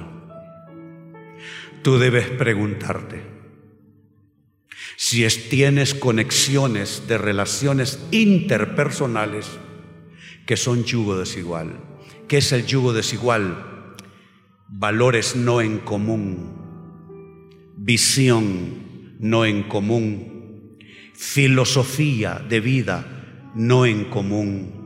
Tú 1.81 1.97
debes 1.97 2.29
preguntarte, 2.29 3.23
si 4.95 5.25
tienes 5.49 5.95
conexiones 5.95 7.07
de 7.07 7.17
relaciones 7.17 7.99
interpersonales 8.11 9.47
que 10.45 10.55
son 10.55 10.83
yugo 10.83 11.17
desigual. 11.17 11.79
¿Qué 12.27 12.37
es 12.37 12.51
el 12.51 12.67
yugo 12.67 12.93
desigual? 12.93 13.95
Valores 14.67 15.35
no 15.35 15.59
en 15.59 15.79
común, 15.79 16.53
visión 17.75 19.17
no 19.19 19.45
en 19.45 19.63
común, 19.63 20.77
filosofía 21.15 22.45
de 22.47 22.59
vida 22.59 23.51
no 23.55 23.87
en 23.87 24.05
común. 24.05 24.76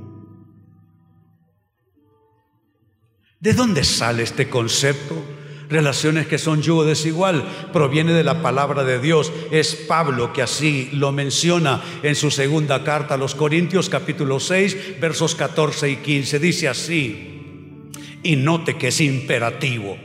¿De 3.41 3.53
dónde 3.53 3.83
sale 3.83 4.21
este 4.21 4.49
concepto? 4.49 5.25
relaciones 5.67 6.27
que 6.27 6.37
son 6.37 6.61
yugo 6.61 6.83
desigual, 6.83 7.45
proviene 7.71 8.11
de 8.11 8.25
la 8.25 8.41
palabra 8.41 8.83
de 8.83 8.99
Dios. 8.99 9.31
Es 9.51 9.73
Pablo 9.73 10.33
que 10.33 10.41
así 10.41 10.89
lo 10.91 11.13
menciona 11.13 11.81
en 12.03 12.15
su 12.15 12.29
segunda 12.29 12.83
carta 12.83 13.13
a 13.13 13.17
los 13.17 13.35
Corintios 13.35 13.87
capítulo 13.87 14.41
6 14.41 14.99
versos 14.99 15.33
14 15.33 15.89
y 15.89 15.95
15. 15.95 16.39
Dice 16.39 16.67
así, 16.67 17.89
y 18.21 18.35
note 18.35 18.75
que 18.75 18.89
es 18.89 18.99
imperativo, 18.99 19.97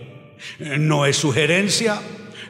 no 0.79 1.05
es 1.05 1.17
sugerencia, 1.17 2.01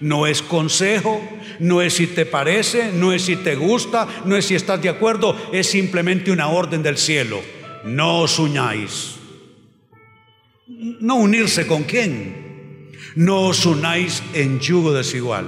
no 0.01 0.27
es 0.27 0.42
consejo, 0.42 1.27
no 1.59 1.81
es 1.81 1.94
si 1.94 2.09
te 2.09 2.27
parece, 2.27 2.92
no 2.92 3.14
es 3.14 3.22
si 3.22 3.37
te 3.37 3.57
gusta, 3.57 4.07
no 4.27 4.37
es 4.37 4.44
si 4.44 4.55
estás 4.55 4.83
de 4.83 4.90
acuerdo, 4.90 5.35
es 5.53 5.66
simplemente 5.68 6.31
una 6.31 6.49
orden 6.49 6.83
del 6.83 6.99
cielo. 6.99 7.40
No 7.85 8.20
os 8.20 8.38
unáis. 8.38 9.16
No 10.68 11.16
unirse 11.16 11.66
con 11.66 11.85
quién? 11.85 12.90
No 13.14 13.42
os 13.42 13.66
unáis 13.66 14.22
en 14.35 14.59
yugo 14.59 14.92
desigual 14.92 15.46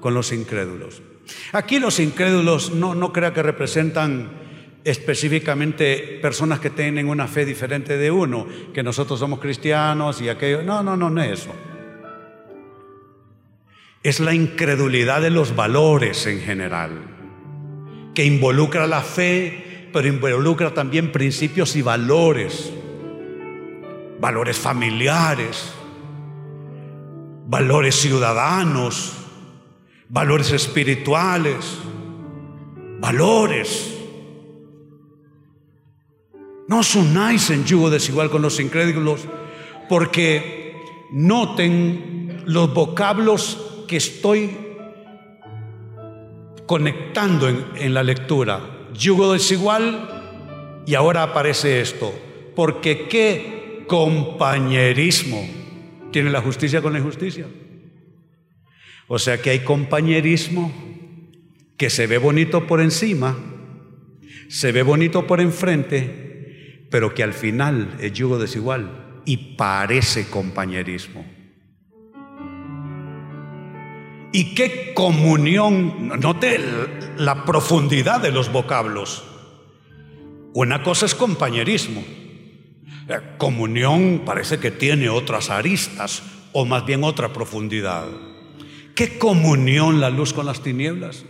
con 0.00 0.14
los 0.14 0.32
incrédulos. 0.32 1.02
Aquí 1.52 1.78
los 1.78 2.00
incrédulos 2.00 2.72
no, 2.72 2.94
no 2.94 3.12
crea 3.12 3.32
que 3.32 3.42
representan 3.42 4.30
específicamente 4.84 6.18
personas 6.22 6.60
que 6.60 6.70
tienen 6.70 7.08
una 7.08 7.28
fe 7.28 7.44
diferente 7.44 7.96
de 7.96 8.10
uno, 8.10 8.46
que 8.72 8.82
nosotros 8.82 9.20
somos 9.20 9.38
cristianos 9.38 10.20
y 10.20 10.28
aquello. 10.28 10.62
No, 10.62 10.82
no, 10.82 10.96
no, 10.96 11.10
no 11.10 11.22
es 11.22 11.40
eso. 11.40 11.54
Es 14.02 14.20
la 14.20 14.34
incredulidad 14.34 15.20
de 15.20 15.30
los 15.30 15.54
valores 15.54 16.26
en 16.26 16.40
general, 16.40 16.92
que 18.14 18.24
involucra 18.24 18.86
la 18.86 19.02
fe, 19.02 19.88
pero 19.92 20.08
involucra 20.08 20.72
también 20.72 21.12
principios 21.12 21.76
y 21.76 21.82
valores, 21.82 22.72
valores 24.20 24.58
familiares, 24.58 25.72
valores 27.46 27.94
ciudadanos, 27.94 29.12
valores 30.08 30.52
espirituales, 30.52 31.78
valores. 33.00 33.94
No 36.68 36.80
os 36.80 36.94
unáis 36.94 37.48
en 37.50 37.64
yugo 37.64 37.88
desigual 37.88 38.28
con 38.28 38.42
los 38.42 38.60
incrédulos, 38.60 39.24
porque 39.88 40.76
noten 41.10 42.42
los 42.44 42.74
vocablos 42.74 43.84
que 43.86 43.96
estoy 43.96 44.56
conectando 46.66 47.48
en, 47.48 47.64
en 47.76 47.94
la 47.94 48.02
lectura. 48.02 48.60
Yugo 48.92 49.32
desigual 49.32 50.82
y 50.84 50.94
ahora 50.94 51.22
aparece 51.22 51.80
esto. 51.80 52.12
Porque 52.54 53.08
qué 53.08 53.57
compañerismo 53.88 55.44
tiene 56.12 56.30
la 56.30 56.40
justicia 56.40 56.80
con 56.80 56.92
la 56.92 57.00
injusticia. 57.00 57.46
O 59.08 59.18
sea 59.18 59.40
que 59.40 59.50
hay 59.50 59.60
compañerismo 59.60 60.72
que 61.76 61.90
se 61.90 62.06
ve 62.06 62.18
bonito 62.18 62.66
por 62.66 62.80
encima, 62.80 63.36
se 64.48 64.70
ve 64.70 64.82
bonito 64.82 65.26
por 65.26 65.40
enfrente, 65.40 66.86
pero 66.90 67.14
que 67.14 67.22
al 67.22 67.32
final 67.32 67.96
es 68.00 68.12
yugo 68.12 68.38
desigual 68.38 69.22
y 69.24 69.56
parece 69.56 70.28
compañerismo. 70.28 71.24
Y 74.32 74.54
qué 74.54 74.92
comunión, 74.94 76.20
note 76.20 76.60
la 77.16 77.44
profundidad 77.44 78.20
de 78.20 78.30
los 78.30 78.52
vocablos. 78.52 79.24
Una 80.52 80.82
cosa 80.82 81.06
es 81.06 81.14
compañerismo. 81.14 82.04
Comunión 83.38 84.22
parece 84.24 84.58
que 84.58 84.70
tiene 84.70 85.08
otras 85.08 85.48
aristas 85.48 86.22
o 86.52 86.66
más 86.66 86.84
bien 86.84 87.04
otra 87.04 87.32
profundidad. 87.32 88.06
¿Qué 88.94 89.16
comunión 89.16 90.00
la 90.00 90.10
luz 90.10 90.32
con 90.32 90.44
las 90.44 90.62
tinieblas? 90.62 91.24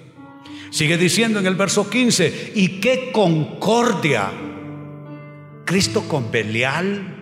Sigue 0.71 0.97
diciendo 0.97 1.39
en 1.39 1.47
el 1.47 1.55
verso 1.55 1.89
15, 1.89 2.53
¿y 2.55 2.81
qué 2.81 3.11
concordia? 3.13 4.31
¿Cristo 5.65 6.09
con 6.09 6.31
Belial? 6.31 7.15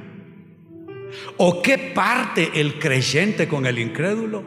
¿O 1.36 1.62
qué 1.62 1.78
parte 1.78 2.52
el 2.54 2.78
creyente 2.78 3.48
con 3.48 3.66
el 3.66 3.78
incrédulo? 3.78 4.42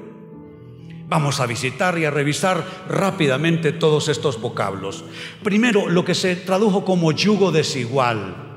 Vamos 1.07 1.39
a 1.39 1.45
visitar 1.45 1.97
y 1.97 2.05
a 2.05 2.11
revisar 2.11 2.63
rápidamente 2.87 3.71
todos 3.71 4.09
estos 4.09 4.39
vocablos. 4.39 5.03
Primero, 5.43 5.89
lo 5.89 6.05
que 6.05 6.15
se 6.15 6.35
tradujo 6.35 6.85
como 6.85 7.11
yugo 7.11 7.51
desigual, 7.51 8.48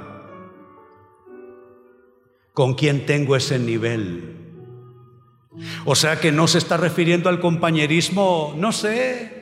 ¿Con 2.53 2.73
quién 2.73 3.05
tengo 3.05 3.35
ese 3.35 3.59
nivel? 3.59 4.46
O 5.85 5.95
sea 5.95 6.19
que 6.19 6.31
no 6.31 6.47
se 6.47 6.57
está 6.57 6.77
refiriendo 6.77 7.29
al 7.29 7.39
compañerismo, 7.39 8.53
no 8.57 8.71
sé, 8.71 9.37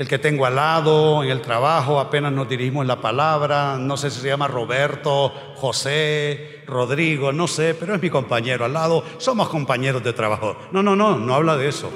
el 0.00 0.08
que 0.08 0.18
tengo 0.18 0.46
al 0.46 0.56
lado, 0.56 1.22
en 1.22 1.30
el 1.30 1.42
trabajo, 1.42 2.00
apenas 2.00 2.32
nos 2.32 2.48
dirigimos 2.48 2.86
la 2.86 3.02
palabra, 3.02 3.76
no 3.76 3.96
sé 3.96 4.10
si 4.10 4.20
se 4.20 4.28
llama 4.28 4.48
Roberto, 4.48 5.30
José, 5.56 6.62
Rodrigo, 6.66 7.32
no 7.32 7.46
sé, 7.46 7.74
pero 7.74 7.94
es 7.94 8.02
mi 8.02 8.08
compañero 8.08 8.64
al 8.64 8.72
lado, 8.72 9.04
somos 9.18 9.50
compañeros 9.50 10.02
de 10.02 10.12
trabajo. 10.12 10.56
No, 10.72 10.82
no, 10.82 10.96
no, 10.96 11.18
no 11.18 11.34
habla 11.34 11.56
de 11.58 11.68
eso. 11.68 11.90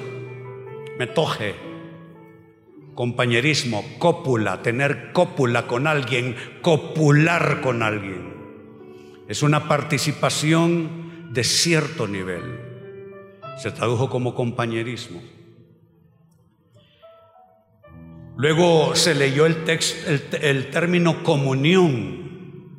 Me 0.98 1.07
toje. 1.07 1.55
Compañerismo, 2.94 3.85
cópula, 3.98 4.61
tener 4.61 5.12
cópula 5.12 5.66
con 5.66 5.87
alguien, 5.87 6.37
copular 6.62 7.61
con 7.61 7.83
alguien. 7.83 8.35
Es 9.29 9.42
una 9.42 9.66
participación 9.66 11.33
de 11.33 11.42
cierto 11.42 12.07
nivel. 12.07 12.63
Se 13.56 13.70
tradujo 13.70 14.10
como 14.10 14.34
compañerismo. 14.34 15.22
Luego 18.36 18.96
se 18.96 19.14
leyó 19.14 19.46
el, 19.46 19.58
el, 20.40 20.70
término 20.70 21.22
comunión 21.22 22.70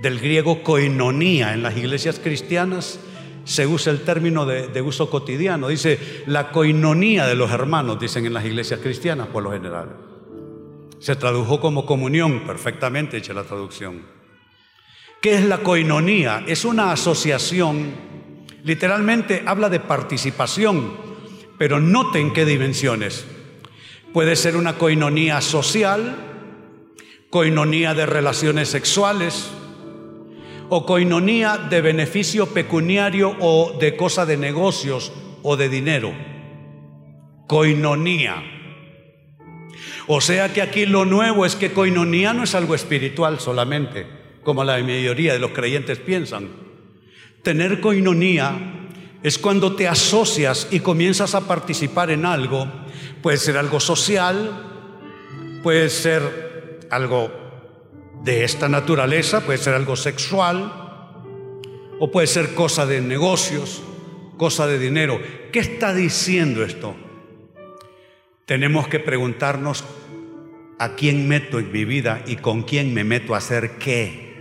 del 0.00 0.18
griego 0.18 0.62
koinonía. 0.62 1.52
En 1.52 1.62
las 1.62 1.76
iglesias 1.76 2.18
cristianas 2.18 2.98
se 3.44 3.66
usa 3.66 3.92
el 3.92 4.00
término 4.00 4.46
de, 4.46 4.68
de, 4.68 4.80
uso 4.80 5.10
cotidiano. 5.10 5.68
Dice 5.68 6.24
la 6.26 6.50
coinonía 6.52 7.26
de 7.26 7.34
los 7.34 7.50
hermanos, 7.50 8.00
dicen 8.00 8.24
en 8.24 8.32
las 8.32 8.46
iglesias 8.46 8.80
cristianas 8.80 9.28
por 9.28 9.42
lo 9.42 9.52
general. 9.52 9.96
Se 10.98 11.16
tradujo 11.16 11.60
como 11.60 11.84
comunión, 11.84 12.46
perfectamente 12.46 13.18
hecha 13.18 13.34
la 13.34 13.44
traducción. 13.44 14.02
¿Qué 15.20 15.34
es 15.34 15.44
la 15.44 15.58
coinonía? 15.58 16.42
Es 16.46 16.64
una 16.64 16.92
asociación, 16.92 17.92
literalmente 18.64 19.42
habla 19.46 19.68
de 19.68 19.80
participación, 19.80 20.92
pero 21.58 21.80
noten 21.80 22.32
qué 22.32 22.44
dimensiones. 22.44 23.26
Puede 24.12 24.36
ser 24.36 24.56
una 24.56 24.74
coinonía 24.74 25.40
social, 25.40 26.16
coinonía 27.30 27.94
de 27.94 28.06
relaciones 28.06 28.68
sexuales 28.68 29.50
o 30.68 30.86
coinonía 30.86 31.58
de 31.58 31.80
beneficio 31.80 32.46
pecuniario 32.46 33.36
o 33.40 33.76
de 33.78 33.96
cosa 33.96 34.26
de 34.26 34.36
negocios 34.36 35.12
o 35.42 35.56
de 35.56 35.68
dinero. 35.68 36.12
Coinonía. 37.46 38.42
O 40.06 40.20
sea 40.20 40.52
que 40.52 40.62
aquí 40.62 40.86
lo 40.86 41.04
nuevo 41.04 41.46
es 41.46 41.56
que 41.56 41.72
coinonía 41.72 42.32
no 42.32 42.44
es 42.44 42.54
algo 42.54 42.74
espiritual 42.74 43.40
solamente, 43.40 44.06
como 44.42 44.64
la 44.64 44.78
mayoría 44.78 45.32
de 45.32 45.38
los 45.38 45.52
creyentes 45.52 45.98
piensan. 45.98 46.61
Tener 47.42 47.80
coinonía 47.80 48.88
es 49.22 49.38
cuando 49.38 49.74
te 49.74 49.88
asocias 49.88 50.68
y 50.70 50.80
comienzas 50.80 51.34
a 51.34 51.46
participar 51.46 52.10
en 52.10 52.26
algo 52.26 52.66
Puede 53.22 53.36
ser 53.36 53.56
algo 53.56 53.78
social, 53.78 55.60
puede 55.62 55.88
ser 55.90 56.80
algo 56.90 57.32
de 58.24 58.42
esta 58.42 58.68
naturaleza, 58.68 59.42
puede 59.42 59.58
ser 59.58 59.74
algo 59.74 59.94
sexual, 59.94 60.72
o 62.00 62.10
puede 62.10 62.26
ser 62.26 62.54
cosa 62.54 62.84
de 62.84 63.00
negocios, 63.00 63.80
cosa 64.36 64.66
de 64.66 64.80
dinero. 64.80 65.20
¿Qué 65.52 65.60
está 65.60 65.94
diciendo 65.94 66.64
esto? 66.64 66.96
Tenemos 68.44 68.88
que 68.88 68.98
preguntarnos 68.98 69.84
a 70.80 70.96
quién 70.96 71.28
meto 71.28 71.60
en 71.60 71.70
mi 71.70 71.84
vida 71.84 72.24
y 72.26 72.36
con 72.36 72.62
quién 72.62 72.92
me 72.92 73.04
meto 73.04 73.36
a 73.36 73.38
hacer 73.38 73.78
qué. 73.78 74.34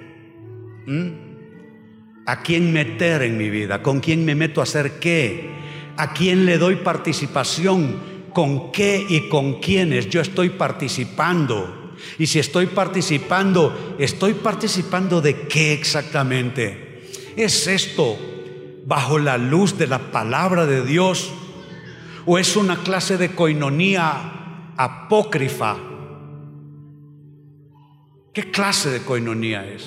¿Mm? 0.88 1.31
¿A 2.26 2.44
quién 2.44 2.72
meter 2.72 3.24
en 3.24 3.38
mi 3.38 3.50
vida? 3.50 3.82
¿Con 3.82 4.00
quién 4.00 4.24
me 4.26 4.36
meto 4.36 4.60
a 4.60 4.64
hacer 4.64 5.00
qué? 5.00 5.50
¿A 5.98 6.14
quién 6.14 6.46
le 6.46 6.58
doy 6.58 6.76
participación? 6.78 8.12
¿Con 8.34 8.72
qué 8.72 9.06
y 9.08 9.28
con 9.28 9.60
quiénes 9.60 10.10
yo 10.10 10.22
estoy 10.22 10.52
participando? 10.52 11.96
Y 12.18 12.28
si 12.28 12.40
estoy 12.40 12.68
participando, 12.68 13.96
¿estoy 14.00 14.34
participando 14.34 15.22
de 15.22 15.48
qué 15.48 15.74
exactamente? 15.74 17.02
¿Es 17.36 17.68
esto 17.68 18.18
bajo 18.86 19.20
la 19.20 19.38
luz 19.38 19.78
de 19.78 19.88
la 19.88 20.12
palabra 20.12 20.66
de 20.66 20.86
Dios? 20.86 21.32
¿O 22.26 22.38
es 22.38 22.56
una 22.56 22.78
clase 22.78 23.18
de 23.18 23.32
coinonía 23.32 24.74
apócrifa? 24.78 25.78
¿Qué 28.34 28.52
clase 28.52 28.90
de 28.90 29.02
coinonía 29.02 29.68
es? 29.68 29.86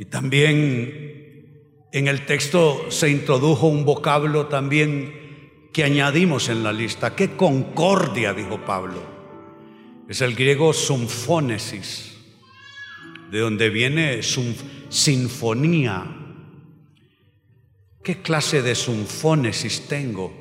Y 0.00 0.06
también 0.06 1.84
en 1.92 2.08
el 2.08 2.24
texto 2.24 2.90
se 2.90 3.10
introdujo 3.10 3.66
un 3.66 3.84
vocablo 3.84 4.46
también 4.46 5.68
que 5.74 5.84
añadimos 5.84 6.48
en 6.48 6.62
la 6.62 6.72
lista. 6.72 7.14
¿Qué 7.14 7.36
concordia? 7.36 8.32
dijo 8.32 8.64
Pablo. 8.64 9.02
Es 10.08 10.22
el 10.22 10.34
griego 10.34 10.72
sumfónesis, 10.72 12.16
de 13.30 13.40
donde 13.40 13.68
viene 13.68 14.22
sinfonía. 14.88 16.06
¿Qué 18.02 18.22
clase 18.22 18.62
de 18.62 18.74
sumfónesis 18.74 19.86
tengo? 19.86 20.32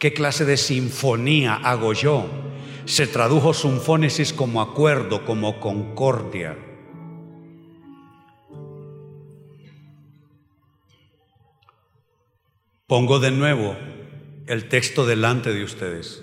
¿Qué 0.00 0.12
clase 0.12 0.44
de 0.44 0.56
sinfonía 0.56 1.54
hago 1.54 1.92
yo? 1.92 2.28
Se 2.86 3.06
tradujo 3.06 3.54
sumfónesis 3.54 4.32
como 4.32 4.60
acuerdo, 4.60 5.24
como 5.24 5.60
concordia. 5.60 6.71
Pongo 12.92 13.20
de 13.20 13.30
nuevo 13.30 13.74
el 14.46 14.68
texto 14.68 15.06
delante 15.06 15.54
de 15.54 15.64
ustedes 15.64 16.22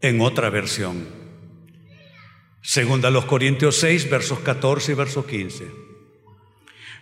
en 0.00 0.20
otra 0.20 0.50
versión. 0.50 1.04
Segunda 2.62 3.10
los 3.10 3.24
Corintios 3.24 3.74
6, 3.78 4.08
versos 4.08 4.38
14 4.38 4.92
y 4.92 4.94
verso 4.94 5.26
15. 5.26 5.66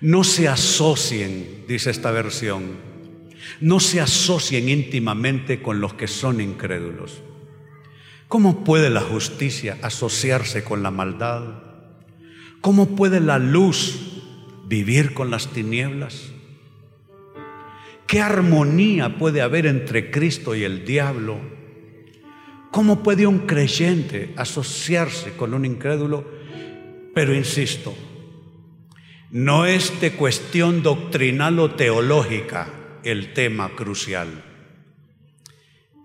No 0.00 0.24
se 0.24 0.48
asocien, 0.48 1.66
dice 1.68 1.90
esta 1.90 2.10
versión, 2.12 2.78
no 3.60 3.78
se 3.78 4.00
asocien 4.00 4.70
íntimamente 4.70 5.60
con 5.60 5.82
los 5.82 5.92
que 5.92 6.08
son 6.08 6.40
incrédulos. 6.40 7.20
¿Cómo 8.26 8.64
puede 8.64 8.88
la 8.88 9.02
justicia 9.02 9.76
asociarse 9.82 10.64
con 10.64 10.82
la 10.82 10.90
maldad? 10.90 11.62
¿Cómo 12.62 12.96
puede 12.96 13.20
la 13.20 13.38
luz 13.38 13.98
vivir 14.66 15.12
con 15.12 15.30
las 15.30 15.48
tinieblas? 15.48 16.32
¿Qué 18.06 18.20
armonía 18.20 19.18
puede 19.18 19.42
haber 19.42 19.66
entre 19.66 20.10
Cristo 20.10 20.54
y 20.54 20.62
el 20.62 20.84
diablo? 20.84 21.40
¿Cómo 22.70 23.02
puede 23.02 23.26
un 23.26 23.40
creyente 23.40 24.32
asociarse 24.36 25.32
con 25.32 25.54
un 25.54 25.64
incrédulo? 25.64 26.24
Pero 27.14 27.34
insisto, 27.34 27.94
no 29.30 29.66
es 29.66 30.00
de 30.00 30.12
cuestión 30.12 30.82
doctrinal 30.82 31.58
o 31.58 31.72
teológica 31.72 33.00
el 33.02 33.32
tema 33.32 33.70
crucial, 33.74 34.44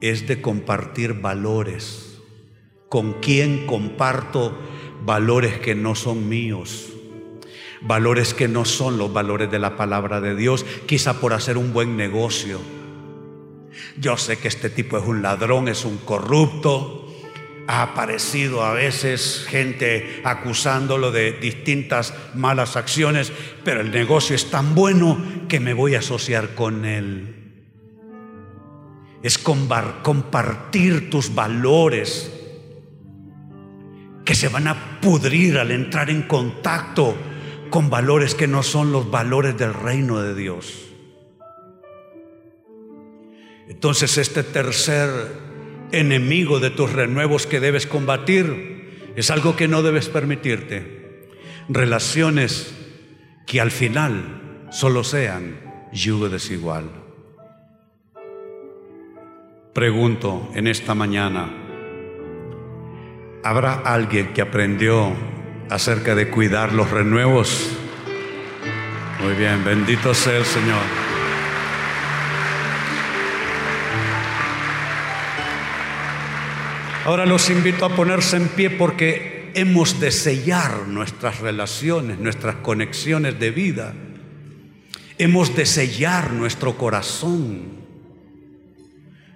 es 0.01 0.27
de 0.27 0.41
compartir 0.41 1.13
valores. 1.13 2.19
¿Con 2.89 3.21
quién 3.21 3.67
comparto 3.67 4.57
valores 5.05 5.59
que 5.59 5.75
no 5.75 5.95
son 5.95 6.27
míos? 6.27 6.91
Valores 7.81 8.33
que 8.33 8.47
no 8.47 8.65
son 8.65 8.97
los 8.97 9.11
valores 9.11 9.49
de 9.49 9.59
la 9.59 9.75
palabra 9.75 10.21
de 10.21 10.35
Dios, 10.35 10.65
quizá 10.85 11.19
por 11.19 11.33
hacer 11.33 11.57
un 11.57 11.73
buen 11.73 11.97
negocio. 11.97 12.59
Yo 13.97 14.17
sé 14.17 14.37
que 14.37 14.47
este 14.47 14.69
tipo 14.69 14.97
es 14.97 15.05
un 15.05 15.21
ladrón, 15.21 15.67
es 15.67 15.85
un 15.85 15.97
corrupto. 15.97 17.07
Ha 17.67 17.83
aparecido 17.83 18.63
a 18.63 18.73
veces 18.73 19.45
gente 19.47 20.21
acusándolo 20.23 21.11
de 21.11 21.33
distintas 21.33 22.13
malas 22.35 22.75
acciones, 22.75 23.31
pero 23.63 23.81
el 23.81 23.91
negocio 23.91 24.35
es 24.35 24.49
tan 24.49 24.75
bueno 24.75 25.17
que 25.47 25.59
me 25.59 25.73
voy 25.73 25.95
a 25.95 25.99
asociar 25.99 26.53
con 26.55 26.85
él. 26.85 27.35
Es 29.23 29.37
compartir 29.37 31.09
tus 31.09 31.33
valores 31.33 32.31
que 34.25 34.35
se 34.35 34.49
van 34.49 34.67
a 34.67 34.99
pudrir 34.99 35.57
al 35.57 35.71
entrar 35.71 36.09
en 36.09 36.23
contacto 36.23 37.15
con 37.71 37.89
valores 37.89 38.35
que 38.35 38.47
no 38.47 38.61
son 38.61 38.91
los 38.91 39.09
valores 39.09 39.57
del 39.57 39.73
reino 39.73 40.21
de 40.21 40.35
Dios. 40.35 40.89
Entonces 43.67 44.17
este 44.19 44.43
tercer 44.43 45.09
enemigo 45.93 46.59
de 46.59 46.69
tus 46.69 46.91
renuevos 46.91 47.47
que 47.47 47.61
debes 47.61 47.87
combatir 47.87 49.13
es 49.15 49.31
algo 49.31 49.55
que 49.55 49.69
no 49.69 49.81
debes 49.81 50.09
permitirte. 50.09 51.29
Relaciones 51.69 52.75
que 53.47 53.61
al 53.61 53.71
final 53.71 54.67
solo 54.69 55.03
sean 55.05 55.87
yugo 55.93 56.27
desigual. 56.29 56.89
Pregunto 59.73 60.49
en 60.53 60.67
esta 60.67 60.93
mañana, 60.93 61.49
¿habrá 63.43 63.75
alguien 63.75 64.33
que 64.33 64.41
aprendió 64.41 65.13
acerca 65.71 66.15
de 66.15 66.27
cuidar 66.27 66.73
los 66.73 66.91
renuevos. 66.91 67.69
Muy 69.21 69.33
bien, 69.35 69.63
bendito 69.63 70.13
sea 70.13 70.37
el 70.37 70.45
Señor. 70.45 70.81
Ahora 77.05 77.25
los 77.25 77.49
invito 77.49 77.85
a 77.85 77.95
ponerse 77.95 78.35
en 78.35 78.49
pie 78.49 78.69
porque 78.69 79.49
hemos 79.55 80.01
de 80.01 80.11
sellar 80.11 80.87
nuestras 80.89 81.39
relaciones, 81.39 82.19
nuestras 82.19 82.57
conexiones 82.57 83.39
de 83.39 83.51
vida. 83.51 83.93
Hemos 85.17 85.55
de 85.55 85.65
sellar 85.65 86.33
nuestro 86.33 86.77
corazón, 86.77 87.63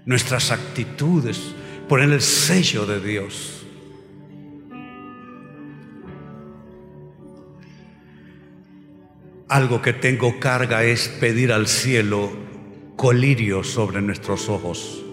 nuestras 0.05 0.51
actitudes, 0.51 1.39
poner 1.87 2.09
el 2.09 2.21
sello 2.21 2.85
de 2.85 2.99
Dios. 2.99 3.54
Algo 9.47 9.81
que 9.81 9.93
tengo 9.93 10.39
carga 10.39 10.83
es 10.83 11.07
pedir 11.07 11.51
al 11.51 11.67
cielo 11.67 12.31
colirio 12.95 13.63
sobre 13.63 14.01
nuestros 14.01 14.49
ojos. 14.49 15.03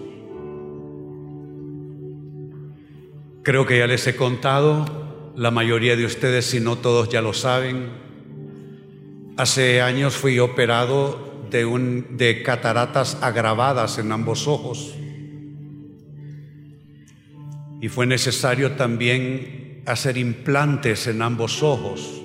Creo 3.43 3.67
que 3.67 3.77
ya 3.77 3.87
les 3.87 4.07
he 4.07 4.15
contado, 4.15 5.33
la 5.35 5.51
mayoría 5.51 5.95
de 5.95 6.05
ustedes, 6.05 6.45
si 6.45 6.59
no 6.59 6.77
todos 6.77 7.09
ya 7.09 7.21
lo 7.21 7.33
saben, 7.33 7.89
hace 9.37 9.81
años 9.81 10.15
fui 10.15 10.39
operado 10.39 11.45
de, 11.51 11.65
un, 11.65 12.17
de 12.17 12.41
cataratas 12.41 13.17
agravadas 13.21 13.97
en 13.97 14.11
ambos 14.11 14.47
ojos 14.47 14.95
y 17.83 17.89
fue 17.89 18.07
necesario 18.07 18.71
también 18.71 19.83
hacer 19.85 20.17
implantes 20.17 21.05
en 21.07 21.21
ambos 21.21 21.61
ojos. 21.61 22.22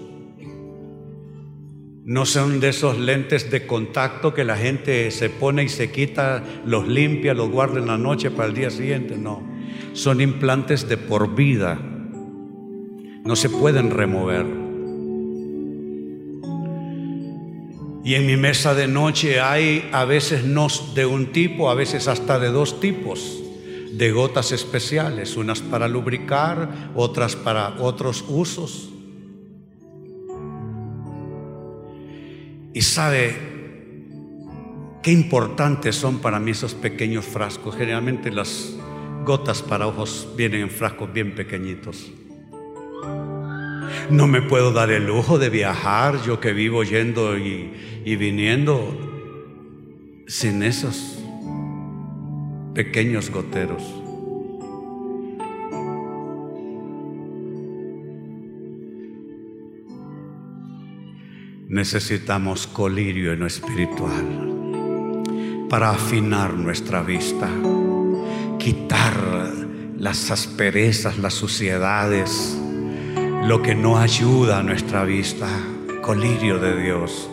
No 2.08 2.24
son 2.24 2.58
de 2.58 2.70
esos 2.70 2.98
lentes 2.98 3.50
de 3.50 3.66
contacto 3.66 4.32
que 4.32 4.42
la 4.42 4.56
gente 4.56 5.10
se 5.10 5.28
pone 5.28 5.64
y 5.64 5.68
se 5.68 5.92
quita, 5.92 6.42
los 6.64 6.88
limpia, 6.88 7.34
los 7.34 7.50
guarda 7.50 7.80
en 7.80 7.86
la 7.86 7.98
noche 7.98 8.30
para 8.30 8.48
el 8.48 8.54
día 8.54 8.70
siguiente. 8.70 9.18
No, 9.18 9.46
son 9.92 10.22
implantes 10.22 10.88
de 10.88 10.96
por 10.96 11.34
vida. 11.34 11.78
No 13.24 13.36
se 13.36 13.50
pueden 13.50 13.90
remover. 13.90 14.46
Y 18.02 18.14
en 18.14 18.24
mi 18.26 18.38
mesa 18.38 18.74
de 18.74 18.88
noche 18.88 19.42
hay 19.42 19.86
a 19.92 20.06
veces 20.06 20.44
no 20.44 20.68
de 20.94 21.04
un 21.04 21.26
tipo, 21.26 21.68
a 21.68 21.74
veces 21.74 22.08
hasta 22.08 22.38
de 22.38 22.48
dos 22.48 22.80
tipos 22.80 23.38
de 23.92 24.12
gotas 24.12 24.52
especiales, 24.52 25.36
unas 25.36 25.60
para 25.60 25.88
lubricar, 25.88 26.90
otras 26.94 27.36
para 27.36 27.82
otros 27.82 28.24
usos. 28.26 28.94
Y 32.72 32.82
sabe 32.82 33.34
qué 35.02 35.10
importantes 35.12 35.96
son 35.96 36.18
para 36.18 36.38
mí 36.38 36.50
esos 36.52 36.74
pequeños 36.74 37.24
frascos. 37.24 37.76
Generalmente 37.76 38.30
las 38.30 38.74
gotas 39.24 39.62
para 39.62 39.86
ojos 39.86 40.28
vienen 40.36 40.62
en 40.62 40.70
frascos 40.70 41.12
bien 41.12 41.34
pequeñitos. 41.34 42.10
No 44.10 44.26
me 44.26 44.42
puedo 44.42 44.72
dar 44.72 44.90
el 44.90 45.06
lujo 45.06 45.38
de 45.38 45.50
viajar, 45.50 46.22
yo 46.22 46.40
que 46.40 46.52
vivo 46.52 46.82
yendo 46.82 47.36
y, 47.36 47.72
y 48.04 48.16
viniendo 48.16 48.96
sin 50.26 50.62
esos 50.62 51.18
pequeños 52.74 53.30
goteros. 53.30 53.97
Necesitamos 61.70 62.66
colirio 62.66 63.34
en 63.34 63.40
lo 63.40 63.46
espiritual 63.46 64.24
para 65.68 65.90
afinar 65.90 66.54
nuestra 66.54 67.02
vista, 67.02 67.46
quitar 68.58 69.12
las 69.98 70.30
asperezas, 70.30 71.18
las 71.18 71.34
suciedades, 71.34 72.56
lo 73.44 73.60
que 73.60 73.74
no 73.74 73.98
ayuda 73.98 74.60
a 74.60 74.62
nuestra 74.62 75.04
vista, 75.04 75.46
colirio 76.00 76.58
de 76.58 76.82
Dios, 76.82 77.28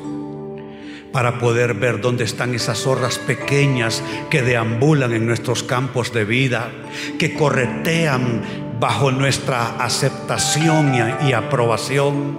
para 1.13 1.39
poder 1.39 1.73
ver 1.73 2.01
dónde 2.01 2.25
están 2.25 2.53
esas 2.53 2.79
zorras 2.79 3.17
pequeñas 3.19 4.03
que 4.29 4.41
deambulan 4.41 5.13
en 5.13 5.25
nuestros 5.25 5.63
campos 5.63 6.11
de 6.11 6.25
vida, 6.25 6.73
que 7.17 7.35
corretean 7.35 8.41
bajo 8.81 9.11
nuestra 9.11 9.77
aceptación 9.77 10.93
y, 11.25 11.31
aprobación 11.31 12.37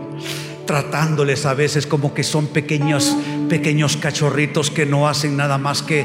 tratándoles 0.66 1.46
a 1.46 1.54
veces 1.54 1.86
como 1.86 2.12
que 2.12 2.24
son 2.24 2.48
pequeños, 2.48 3.16
pequeños 3.48 3.96
cachorritos 3.96 4.70
que 4.70 4.84
no 4.84 5.08
hacen 5.08 5.36
nada 5.36 5.58
más 5.58 5.82
que 5.82 6.04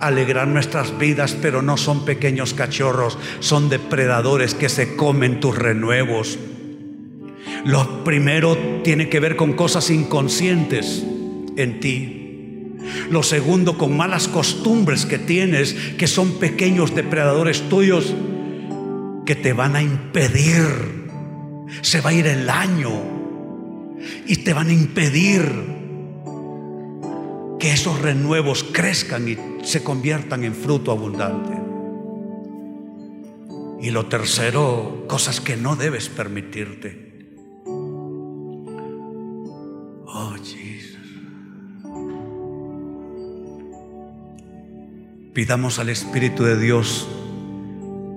alegrar 0.00 0.48
nuestras 0.48 0.96
vidas, 0.98 1.36
pero 1.40 1.60
no 1.60 1.76
son 1.76 2.04
pequeños 2.04 2.54
cachorros, 2.54 3.18
son 3.40 3.68
depredadores 3.68 4.54
que 4.54 4.68
se 4.68 4.96
comen 4.96 5.40
tus 5.40 5.58
renuevos. 5.58 6.38
Lo 7.64 8.04
primero 8.04 8.56
tiene 8.82 9.08
que 9.08 9.20
ver 9.20 9.36
con 9.36 9.52
cosas 9.52 9.90
inconscientes 9.90 11.04
en 11.56 11.80
ti. 11.80 12.18
Lo 13.10 13.22
segundo, 13.22 13.78
con 13.78 13.96
malas 13.96 14.26
costumbres 14.26 15.06
que 15.06 15.18
tienes, 15.18 15.74
que 15.96 16.08
son 16.08 16.38
pequeños 16.38 16.94
depredadores 16.94 17.68
tuyos, 17.68 18.14
que 19.24 19.36
te 19.36 19.52
van 19.52 19.76
a 19.76 19.82
impedir. 19.82 20.64
Se 21.82 22.00
va 22.00 22.10
a 22.10 22.14
ir 22.14 22.26
el 22.26 22.50
año 22.50 23.21
y 24.26 24.36
te 24.36 24.52
van 24.52 24.68
a 24.68 24.72
impedir 24.72 25.42
que 27.58 27.72
esos 27.72 28.00
renuevos 28.00 28.64
crezcan 28.64 29.28
y 29.28 29.36
se 29.62 29.84
conviertan 29.84 30.44
en 30.44 30.54
fruto 30.54 30.90
abundante. 30.90 31.60
Y 33.80 33.90
lo 33.90 34.06
tercero, 34.06 35.04
cosas 35.08 35.40
que 35.40 35.56
no 35.56 35.76
debes 35.76 36.08
permitirte. 36.08 37.12
Oh, 40.06 40.34
Jesus. 40.42 40.98
Pidamos 45.32 45.78
al 45.78 45.88
Espíritu 45.88 46.44
de 46.44 46.58
Dios 46.58 47.08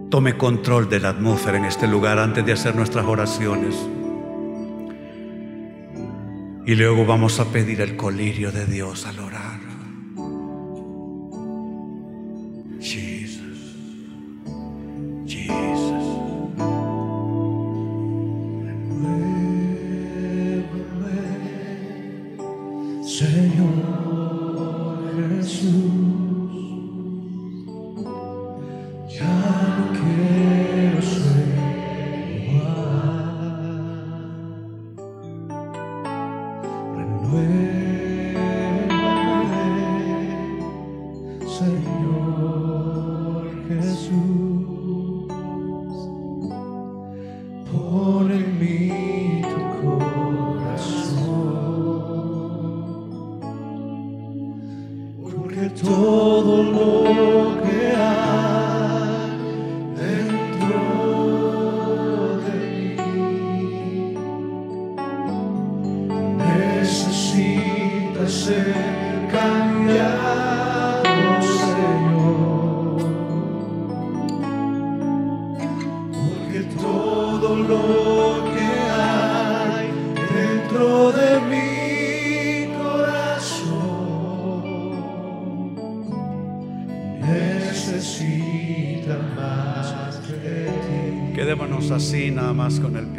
tome 0.10 0.38
control 0.38 0.90
de 0.90 1.00
la 1.00 1.10
atmósfera 1.10 1.58
en 1.58 1.66
este 1.66 1.88
lugar 1.88 2.20
antes 2.20 2.46
de 2.46 2.54
hacer 2.54 2.76
nuestras 2.76 3.06
oraciones. 3.06 3.76
Y 6.68 6.76
luego 6.76 7.06
vamos 7.06 7.40
a 7.40 7.52
pedir 7.52 7.82
el 7.82 7.96
colirio 7.96 8.52
de 8.52 8.66
Dios 8.66 9.06
al 9.06 9.20
orar. 9.20 9.60
Jesus. 12.82 13.15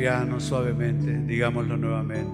Piano 0.06 0.38
suavemente. 0.38 1.18
Digámoslo 1.26 1.76
nuevamente. 1.76 2.25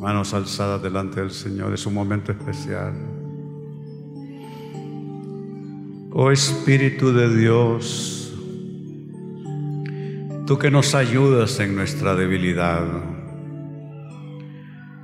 Manos 0.00 0.32
alzadas 0.32 0.82
delante 0.82 1.20
del 1.20 1.30
Señor, 1.30 1.74
es 1.74 1.84
un 1.84 1.92
momento 1.92 2.32
especial. 2.32 2.94
Oh 6.10 6.30
Espíritu 6.30 7.12
de 7.12 7.36
Dios, 7.36 8.32
tú 10.46 10.58
que 10.58 10.70
nos 10.70 10.94
ayudas 10.94 11.60
en 11.60 11.76
nuestra 11.76 12.14
debilidad, 12.14 12.82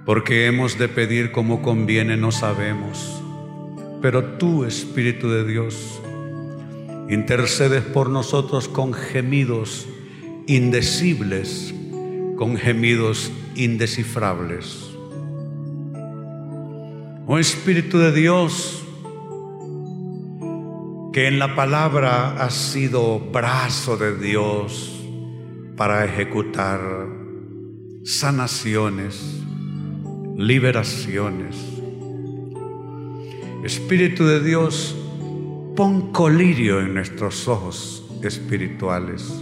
porque 0.07 0.47
hemos 0.47 0.79
de 0.79 0.89
pedir 0.89 1.31
como 1.31 1.61
conviene, 1.61 2.17
no 2.17 2.33
sabemos, 2.33 3.23
pero 4.01 4.25
tú, 4.39 4.65
Espíritu 4.65 5.29
de 5.29 5.45
Dios, 5.45 6.01
intercedes 7.11 7.83
por 7.83 8.09
nosotros 8.09 8.67
con 8.67 8.95
gemidos 8.95 9.87
indecibles, 10.47 11.75
con 12.39 12.57
gemidos 12.57 13.31
indescifrables. 13.57 14.86
Oh 17.29 17.39
Espíritu 17.39 17.99
de 17.99 18.13
Dios, 18.13 18.85
que 21.13 21.27
en 21.27 21.41
la 21.41 21.57
palabra 21.57 22.41
has 22.41 22.55
sido 22.55 23.19
brazo 23.19 23.97
de 23.97 24.17
Dios 24.17 24.93
para 25.77 26.05
ejecutar 26.05 26.81
sanaciones, 28.05 29.43
liberaciones. 30.37 31.57
Espíritu 33.65 34.25
de 34.25 34.41
Dios, 34.45 34.95
pon 35.75 36.13
colirio 36.13 36.79
en 36.79 36.95
nuestros 36.95 37.49
ojos 37.49 38.09
espirituales. 38.23 39.35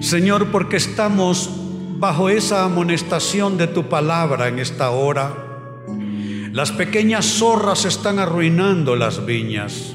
Señor, 0.00 0.50
porque 0.50 0.76
estamos 0.76 1.48
bajo 1.96 2.28
esa 2.28 2.64
amonestación 2.64 3.56
de 3.56 3.66
tu 3.66 3.88
palabra 3.88 4.48
en 4.48 4.58
esta 4.58 4.90
hora. 4.90 5.43
Las 6.54 6.70
pequeñas 6.70 7.26
zorras 7.26 7.84
están 7.84 8.20
arruinando 8.20 8.94
las 8.94 9.26
viñas. 9.26 9.92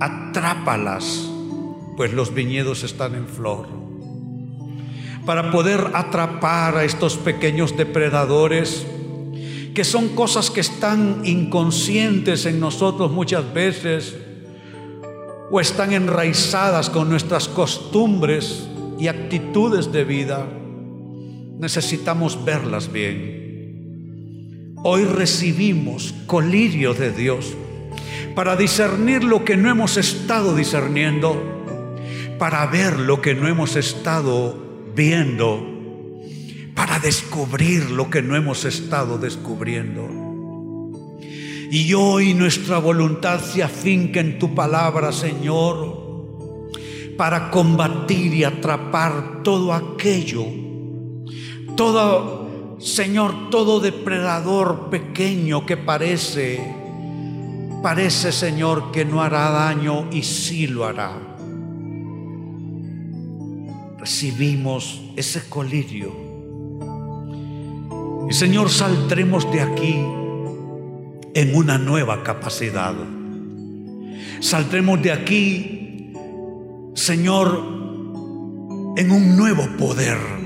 Atrápalas, 0.00 1.30
pues 1.96 2.12
los 2.12 2.34
viñedos 2.34 2.82
están 2.82 3.14
en 3.14 3.28
flor. 3.28 3.68
Para 5.24 5.52
poder 5.52 5.92
atrapar 5.94 6.76
a 6.76 6.82
estos 6.82 7.16
pequeños 7.18 7.76
depredadores, 7.76 8.84
que 9.76 9.84
son 9.84 10.08
cosas 10.16 10.50
que 10.50 10.60
están 10.60 11.20
inconscientes 11.22 12.46
en 12.46 12.58
nosotros 12.58 13.12
muchas 13.12 13.54
veces, 13.54 14.16
o 15.52 15.60
están 15.60 15.92
enraizadas 15.92 16.90
con 16.90 17.08
nuestras 17.08 17.46
costumbres 17.46 18.66
y 18.98 19.06
actitudes 19.06 19.92
de 19.92 20.02
vida, 20.02 20.48
necesitamos 21.60 22.44
verlas 22.44 22.90
bien. 22.90 23.43
Hoy 24.86 25.04
recibimos 25.04 26.14
colirio 26.26 26.92
de 26.92 27.10
Dios 27.10 27.54
para 28.34 28.54
discernir 28.54 29.24
lo 29.24 29.42
que 29.42 29.56
no 29.56 29.70
hemos 29.70 29.96
estado 29.96 30.54
discerniendo, 30.54 31.42
para 32.38 32.66
ver 32.66 32.98
lo 32.98 33.22
que 33.22 33.34
no 33.34 33.48
hemos 33.48 33.76
estado 33.76 34.92
viendo, 34.94 35.66
para 36.74 36.98
descubrir 36.98 37.92
lo 37.92 38.10
que 38.10 38.20
no 38.20 38.36
hemos 38.36 38.66
estado 38.66 39.16
descubriendo. 39.16 40.06
Y 41.70 41.94
hoy 41.94 42.34
nuestra 42.34 42.76
voluntad 42.76 43.40
se 43.40 43.62
afinca 43.62 44.20
en 44.20 44.38
tu 44.38 44.54
palabra, 44.54 45.12
Señor, 45.12 46.68
para 47.16 47.50
combatir 47.50 48.34
y 48.34 48.44
atrapar 48.44 49.42
todo 49.42 49.72
aquello, 49.72 50.44
todo, 51.74 52.43
Señor, 52.84 53.48
todo 53.48 53.80
depredador 53.80 54.90
pequeño 54.90 55.64
que 55.64 55.78
parece, 55.78 56.60
parece, 57.82 58.30
Señor, 58.30 58.92
que 58.92 59.06
no 59.06 59.22
hará 59.22 59.48
daño 59.48 60.10
y 60.12 60.22
sí 60.22 60.66
lo 60.66 60.84
hará. 60.84 61.16
Recibimos 63.98 65.00
ese 65.16 65.48
colirio. 65.48 66.12
Y 68.28 68.34
Señor, 68.34 68.68
saldremos 68.68 69.50
de 69.50 69.62
aquí 69.62 69.96
en 71.32 71.56
una 71.56 71.78
nueva 71.78 72.22
capacidad. 72.22 72.94
Saldremos 74.40 75.00
de 75.00 75.10
aquí, 75.10 76.12
Señor, 76.92 77.64
en 78.98 79.10
un 79.10 79.38
nuevo 79.38 79.66
poder. 79.78 80.43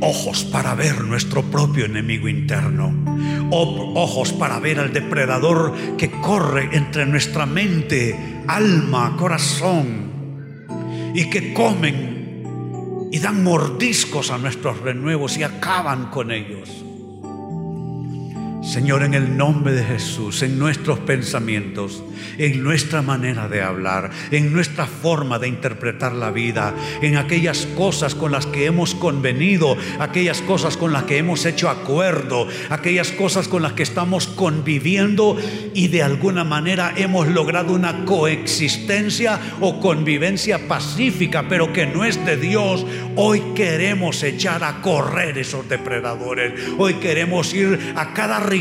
Ojos 0.00 0.44
para 0.44 0.74
ver 0.74 1.04
nuestro 1.04 1.42
propio 1.42 1.86
enemigo 1.86 2.28
interno. 2.28 2.94
Ojos 3.50 4.32
para 4.32 4.58
ver 4.60 4.80
al 4.80 4.92
depredador 4.92 5.74
que 5.96 6.10
corre 6.10 6.68
entre 6.72 7.06
nuestra 7.06 7.46
mente, 7.46 8.42
alma, 8.46 9.16
corazón. 9.16 10.14
Y 11.14 11.30
que 11.30 11.54
comen 11.54 13.08
y 13.10 13.18
dan 13.18 13.42
mordiscos 13.42 14.30
a 14.30 14.38
nuestros 14.38 14.80
renuevos 14.80 15.38
y 15.38 15.42
acaban 15.42 16.10
con 16.10 16.30
ellos. 16.30 16.68
Señor, 18.66 19.04
en 19.04 19.14
el 19.14 19.36
nombre 19.36 19.72
de 19.72 19.84
Jesús, 19.84 20.42
en 20.42 20.58
nuestros 20.58 20.98
pensamientos, 20.98 22.02
en 22.36 22.64
nuestra 22.64 23.00
manera 23.00 23.46
de 23.46 23.62
hablar, 23.62 24.10
en 24.32 24.52
nuestra 24.52 24.88
forma 24.88 25.38
de 25.38 25.46
interpretar 25.46 26.12
la 26.12 26.32
vida, 26.32 26.74
en 27.00 27.16
aquellas 27.16 27.64
cosas 27.76 28.16
con 28.16 28.32
las 28.32 28.44
que 28.46 28.66
hemos 28.66 28.96
convenido, 28.96 29.76
aquellas 30.00 30.40
cosas 30.40 30.76
con 30.76 30.92
las 30.92 31.04
que 31.04 31.18
hemos 31.18 31.46
hecho 31.46 31.70
acuerdo, 31.70 32.48
aquellas 32.68 33.12
cosas 33.12 33.46
con 33.46 33.62
las 33.62 33.74
que 33.74 33.84
estamos 33.84 34.26
conviviendo 34.26 35.36
y 35.72 35.86
de 35.86 36.02
alguna 36.02 36.42
manera 36.42 36.92
hemos 36.96 37.28
logrado 37.28 37.72
una 37.72 38.04
coexistencia 38.04 39.38
o 39.60 39.78
convivencia 39.78 40.66
pacífica, 40.66 41.48
pero 41.48 41.72
que 41.72 41.86
no 41.86 42.04
es 42.04 42.22
de 42.26 42.36
Dios. 42.36 42.84
Hoy 43.14 43.40
queremos 43.54 44.24
echar 44.24 44.64
a 44.64 44.82
correr 44.82 45.38
esos 45.38 45.68
depredadores. 45.68 46.52
Hoy 46.78 46.94
queremos 46.94 47.54
ir 47.54 47.94
a 47.94 48.12
cada 48.12 48.40
rincón 48.40 48.55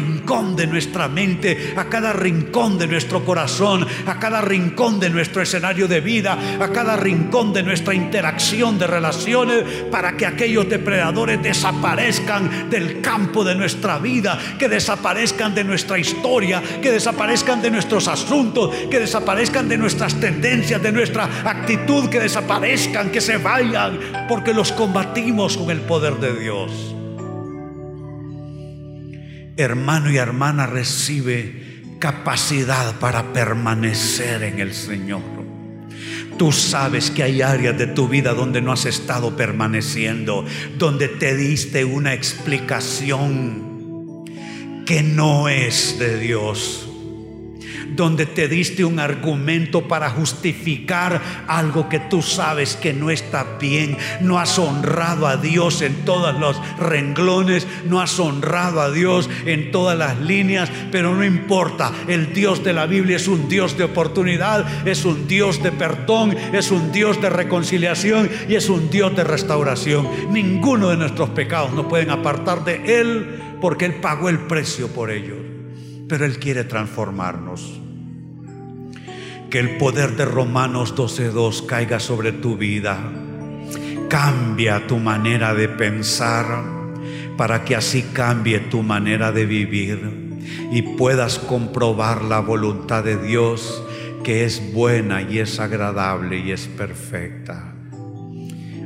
de 0.56 0.68
nuestra 0.68 1.08
mente, 1.08 1.74
a 1.76 1.86
cada 1.86 2.12
rincón 2.12 2.78
de 2.78 2.88
nuestro 2.88 3.24
corazón, 3.24 3.86
a 4.06 4.20
cada 4.20 4.42
rincón 4.42 5.00
de 5.00 5.10
nuestro 5.10 5.42
escenario 5.42 5.88
de 5.88 6.02
vida, 6.02 6.38
a 6.60 6.70
cada 6.70 6.98
rincón 6.98 7.54
de 7.54 7.64
nuestra 7.64 7.94
interacción 7.94 8.78
de 8.78 8.88
relaciones, 8.88 9.64
para 9.92 10.18
que 10.18 10.26
aquellos 10.26 10.68
depredadores 10.68 11.42
desaparezcan 11.42 12.70
del 12.70 13.02
campo 13.02 13.44
de 13.44 13.56
nuestra 13.56 14.00
vida, 14.00 14.38
que 14.58 14.68
desaparezcan 14.68 15.54
de 15.54 15.64
nuestra 15.64 15.98
historia, 16.00 16.62
que 16.82 16.92
desaparezcan 16.92 17.62
de 17.62 17.72
nuestros 17.72 18.08
asuntos, 18.08 18.76
que 18.90 19.00
desaparezcan 19.00 19.70
de 19.70 19.78
nuestras 19.78 20.20
tendencias, 20.20 20.82
de 20.82 20.92
nuestra 20.92 21.30
actitud, 21.46 22.10
que 22.10 22.20
desaparezcan, 22.20 23.12
que 23.12 23.22
se 23.22 23.38
vayan, 23.38 24.00
porque 24.28 24.54
los 24.54 24.72
combatimos 24.72 25.56
con 25.58 25.70
el 25.70 25.82
poder 25.82 26.16
de 26.16 26.40
Dios 26.40 26.95
hermano 29.58 30.12
y 30.12 30.18
hermana, 30.18 30.68
recibe 30.68 31.84
capacidad 32.00 33.00
para 33.00 33.34
permanecer 33.34 34.44
en 34.44 34.60
el 34.60 34.74
Señor. 34.74 35.22
Tú 36.38 36.52
sabes 36.52 37.12
que 37.12 37.24
hay 37.24 37.42
áreas 37.42 37.78
de 37.78 37.88
tu 37.88 38.10
vida 38.10 38.34
donde 38.34 38.62
no 38.62 38.74
has 38.74 38.86
estado 38.86 39.38
permaneciendo, 39.38 40.46
donde 40.78 41.08
te 41.08 41.36
diste 41.36 41.86
una 41.86 42.14
explicación 42.14 43.64
que 44.86 45.02
no 45.02 45.48
es 45.48 45.98
de 45.98 46.20
Dios 46.20 46.90
donde 47.96 48.26
te 48.26 48.48
diste 48.48 48.86
un 48.86 49.00
argumento 49.00 49.88
para 49.88 50.10
justificar 50.10 51.22
algo 51.48 51.90
que 51.90 52.00
tú 52.00 52.22
sabes 52.22 52.76
que 52.76 52.94
no 52.94 53.10
está 53.10 53.58
bien. 53.60 53.98
No 54.22 54.40
has 54.40 54.58
honrado 54.60 55.28
a 55.28 55.38
Dios 55.38 55.82
en 55.82 56.06
todos 56.06 56.38
los 56.40 56.60
renglones, 56.78 57.68
no 57.86 58.02
has 58.02 58.20
honrado 58.20 58.82
a 58.82 58.92
Dios 58.92 59.30
en 59.46 59.72
todas 59.72 59.98
las 59.98 60.20
líneas, 60.20 60.70
pero 60.92 61.16
no 61.16 61.24
importa, 61.24 61.92
el 62.08 62.34
Dios 62.34 62.64
de 62.64 62.74
la 62.74 62.86
Biblia 62.86 63.18
es 63.18 63.28
un 63.28 63.48
Dios 63.50 63.78
de 63.78 63.86
oportunidad, 63.86 64.88
es 64.88 65.06
un 65.06 65.28
Dios 65.28 65.62
de 65.64 65.72
perdón, 65.72 66.36
es 66.54 66.72
un 66.72 66.92
Dios 66.92 67.22
de 67.22 67.30
reconciliación 67.30 68.30
y 68.50 68.56
es 68.56 68.70
un 68.70 68.90
Dios 68.90 69.16
de 69.16 69.24
restauración. 69.24 70.08
Ninguno 70.30 70.90
de 70.90 70.98
nuestros 70.98 71.30
pecados 71.30 71.74
nos 71.74 71.86
pueden 71.86 72.10
apartar 72.10 72.64
de 72.64 73.00
Él 73.00 73.58
porque 73.62 73.86
Él 73.86 73.96
pagó 73.96 74.30
el 74.30 74.40
precio 74.40 74.88
por 74.90 75.12
ellos 75.12 75.56
pero 76.08 76.26
Él 76.26 76.40
quiere 76.40 76.64
transformarnos. 76.64 77.82
Que 79.50 79.60
el 79.60 79.78
poder 79.78 80.16
de 80.16 80.26
Romanos 80.26 80.96
12.2 80.96 81.66
caiga 81.66 82.00
sobre 82.00 82.32
tu 82.32 82.58
vida. 82.58 83.00
Cambia 84.10 84.88
tu 84.88 84.98
manera 84.98 85.54
de 85.54 85.70
pensar 85.70 86.64
para 87.38 87.64
que 87.66 87.76
así 87.76 88.04
cambie 88.14 88.60
tu 88.60 88.82
manera 88.82 89.32
de 89.32 89.46
vivir 89.46 90.26
y 90.72 90.82
puedas 90.82 91.40
comprobar 91.40 92.24
la 92.24 92.40
voluntad 92.40 93.04
de 93.04 93.18
Dios 93.18 93.84
que 94.24 94.44
es 94.46 94.74
buena 94.74 95.22
y 95.22 95.40
es 95.40 95.60
agradable 95.60 96.40
y 96.40 96.52
es 96.52 96.68
perfecta. 96.68 97.76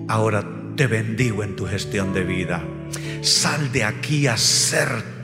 Ahora 0.07 0.43
te 0.75 0.87
bendigo 0.87 1.43
en 1.43 1.55
tu 1.55 1.65
gestión 1.65 2.13
de 2.13 2.23
vida. 2.23 2.63
Sal 3.21 3.71
de 3.71 3.83
aquí 3.83 4.27
a 4.27 4.37
ser 4.37 5.18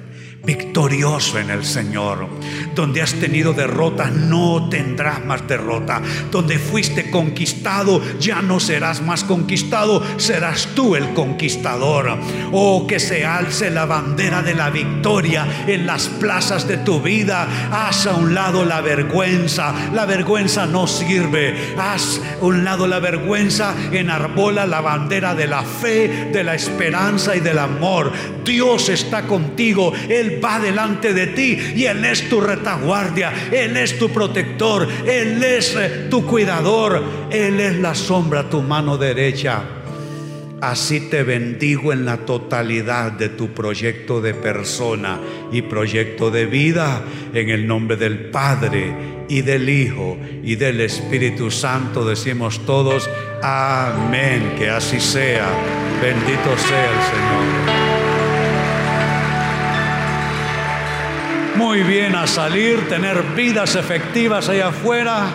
victorioso 0.45 1.39
en 1.39 1.49
el 1.49 1.65
Señor. 1.65 2.27
Donde 2.73 3.01
has 3.01 3.13
tenido 3.13 3.53
derrota, 3.53 4.09
no 4.09 4.69
tendrás 4.69 5.23
más 5.25 5.47
derrota. 5.47 6.01
Donde 6.31 6.59
fuiste 6.59 7.09
conquistado, 7.09 8.01
ya 8.19 8.41
no 8.41 8.59
serás 8.59 9.01
más 9.01 9.23
conquistado, 9.23 10.03
serás 10.17 10.69
tú 10.75 10.95
el 10.95 11.13
conquistador. 11.13 12.17
Oh, 12.51 12.85
que 12.87 12.99
se 12.99 13.25
alce 13.25 13.69
la 13.71 13.85
bandera 13.85 14.41
de 14.41 14.55
la 14.55 14.69
victoria 14.69 15.47
en 15.67 15.85
las 15.85 16.07
plazas 16.07 16.67
de 16.67 16.77
tu 16.77 17.01
vida. 17.01 17.47
Haz 17.71 18.07
a 18.07 18.15
un 18.15 18.33
lado 18.33 18.65
la 18.65 18.81
vergüenza. 18.81 19.73
La 19.93 20.05
vergüenza 20.05 20.65
no 20.65 20.87
sirve. 20.87 21.75
Haz 21.77 22.21
a 22.41 22.45
un 22.45 22.63
lado 22.63 22.87
la 22.87 22.99
vergüenza, 22.99 23.73
enarbola 23.91 24.65
la 24.65 24.81
bandera 24.81 25.35
de 25.35 25.47
la 25.47 25.63
fe, 25.63 26.29
de 26.31 26.43
la 26.43 26.55
esperanza 26.55 27.35
y 27.35 27.39
del 27.39 27.59
amor. 27.59 28.11
Dios 28.43 28.89
está 28.89 29.23
contigo. 29.23 29.93
Él 30.09 30.34
va 30.39 30.59
delante 30.59 31.13
de 31.13 31.27
ti 31.27 31.57
y 31.75 31.85
Él 31.85 32.03
es 32.05 32.29
tu 32.29 32.41
retaguardia, 32.41 33.33
Él 33.51 33.77
es 33.77 33.97
tu 33.97 34.09
protector, 34.09 34.87
Él 35.05 35.43
es 35.43 35.75
eh, 35.75 36.07
tu 36.09 36.25
cuidador, 36.25 37.03
Él 37.31 37.59
es 37.59 37.77
la 37.77 37.95
sombra, 37.95 38.49
tu 38.49 38.61
mano 38.61 38.97
derecha. 38.97 39.63
Así 40.61 41.09
te 41.09 41.23
bendigo 41.23 41.91
en 41.91 42.05
la 42.05 42.17
totalidad 42.17 43.11
de 43.11 43.29
tu 43.29 43.53
proyecto 43.53 44.21
de 44.21 44.33
persona 44.33 45.19
y 45.51 45.61
proyecto 45.61 46.31
de 46.31 46.45
vida 46.45 47.03
en 47.33 47.49
el 47.49 47.67
nombre 47.67 47.97
del 47.97 48.31
Padre 48.31 48.93
y 49.27 49.41
del 49.41 49.69
Hijo 49.69 50.17
y 50.43 50.55
del 50.55 50.81
Espíritu 50.81 51.51
Santo. 51.51 52.05
Decimos 52.05 52.65
todos, 52.65 53.09
amén, 53.43 54.53
que 54.57 54.69
así 54.69 54.99
sea. 54.99 55.49
Bendito 56.01 56.57
sea 56.57 56.85
el 56.85 57.01
Señor. 57.03 57.84
Muy 61.57 61.83
bien 61.83 62.15
a 62.15 62.27
salir, 62.27 62.89
tener 62.89 63.21
vidas 63.35 63.75
efectivas 63.75 64.49
allá 64.49 64.67
afuera. 64.67 65.27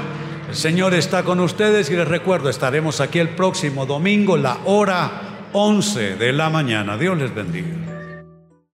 El 0.48 0.54
Señor 0.54 0.94
está 0.94 1.22
con 1.22 1.40
ustedes 1.40 1.90
y 1.90 1.96
les 1.96 2.06
recuerdo, 2.06 2.50
estaremos 2.50 3.00
aquí 3.00 3.18
el 3.18 3.30
próximo 3.30 3.86
domingo, 3.86 4.36
la 4.36 4.58
hora 4.66 5.10
11 5.52 6.16
de 6.16 6.32
la 6.32 6.50
mañana. 6.50 6.98
Dios 6.98 7.16
les 7.16 7.34
bendiga. 7.34 7.89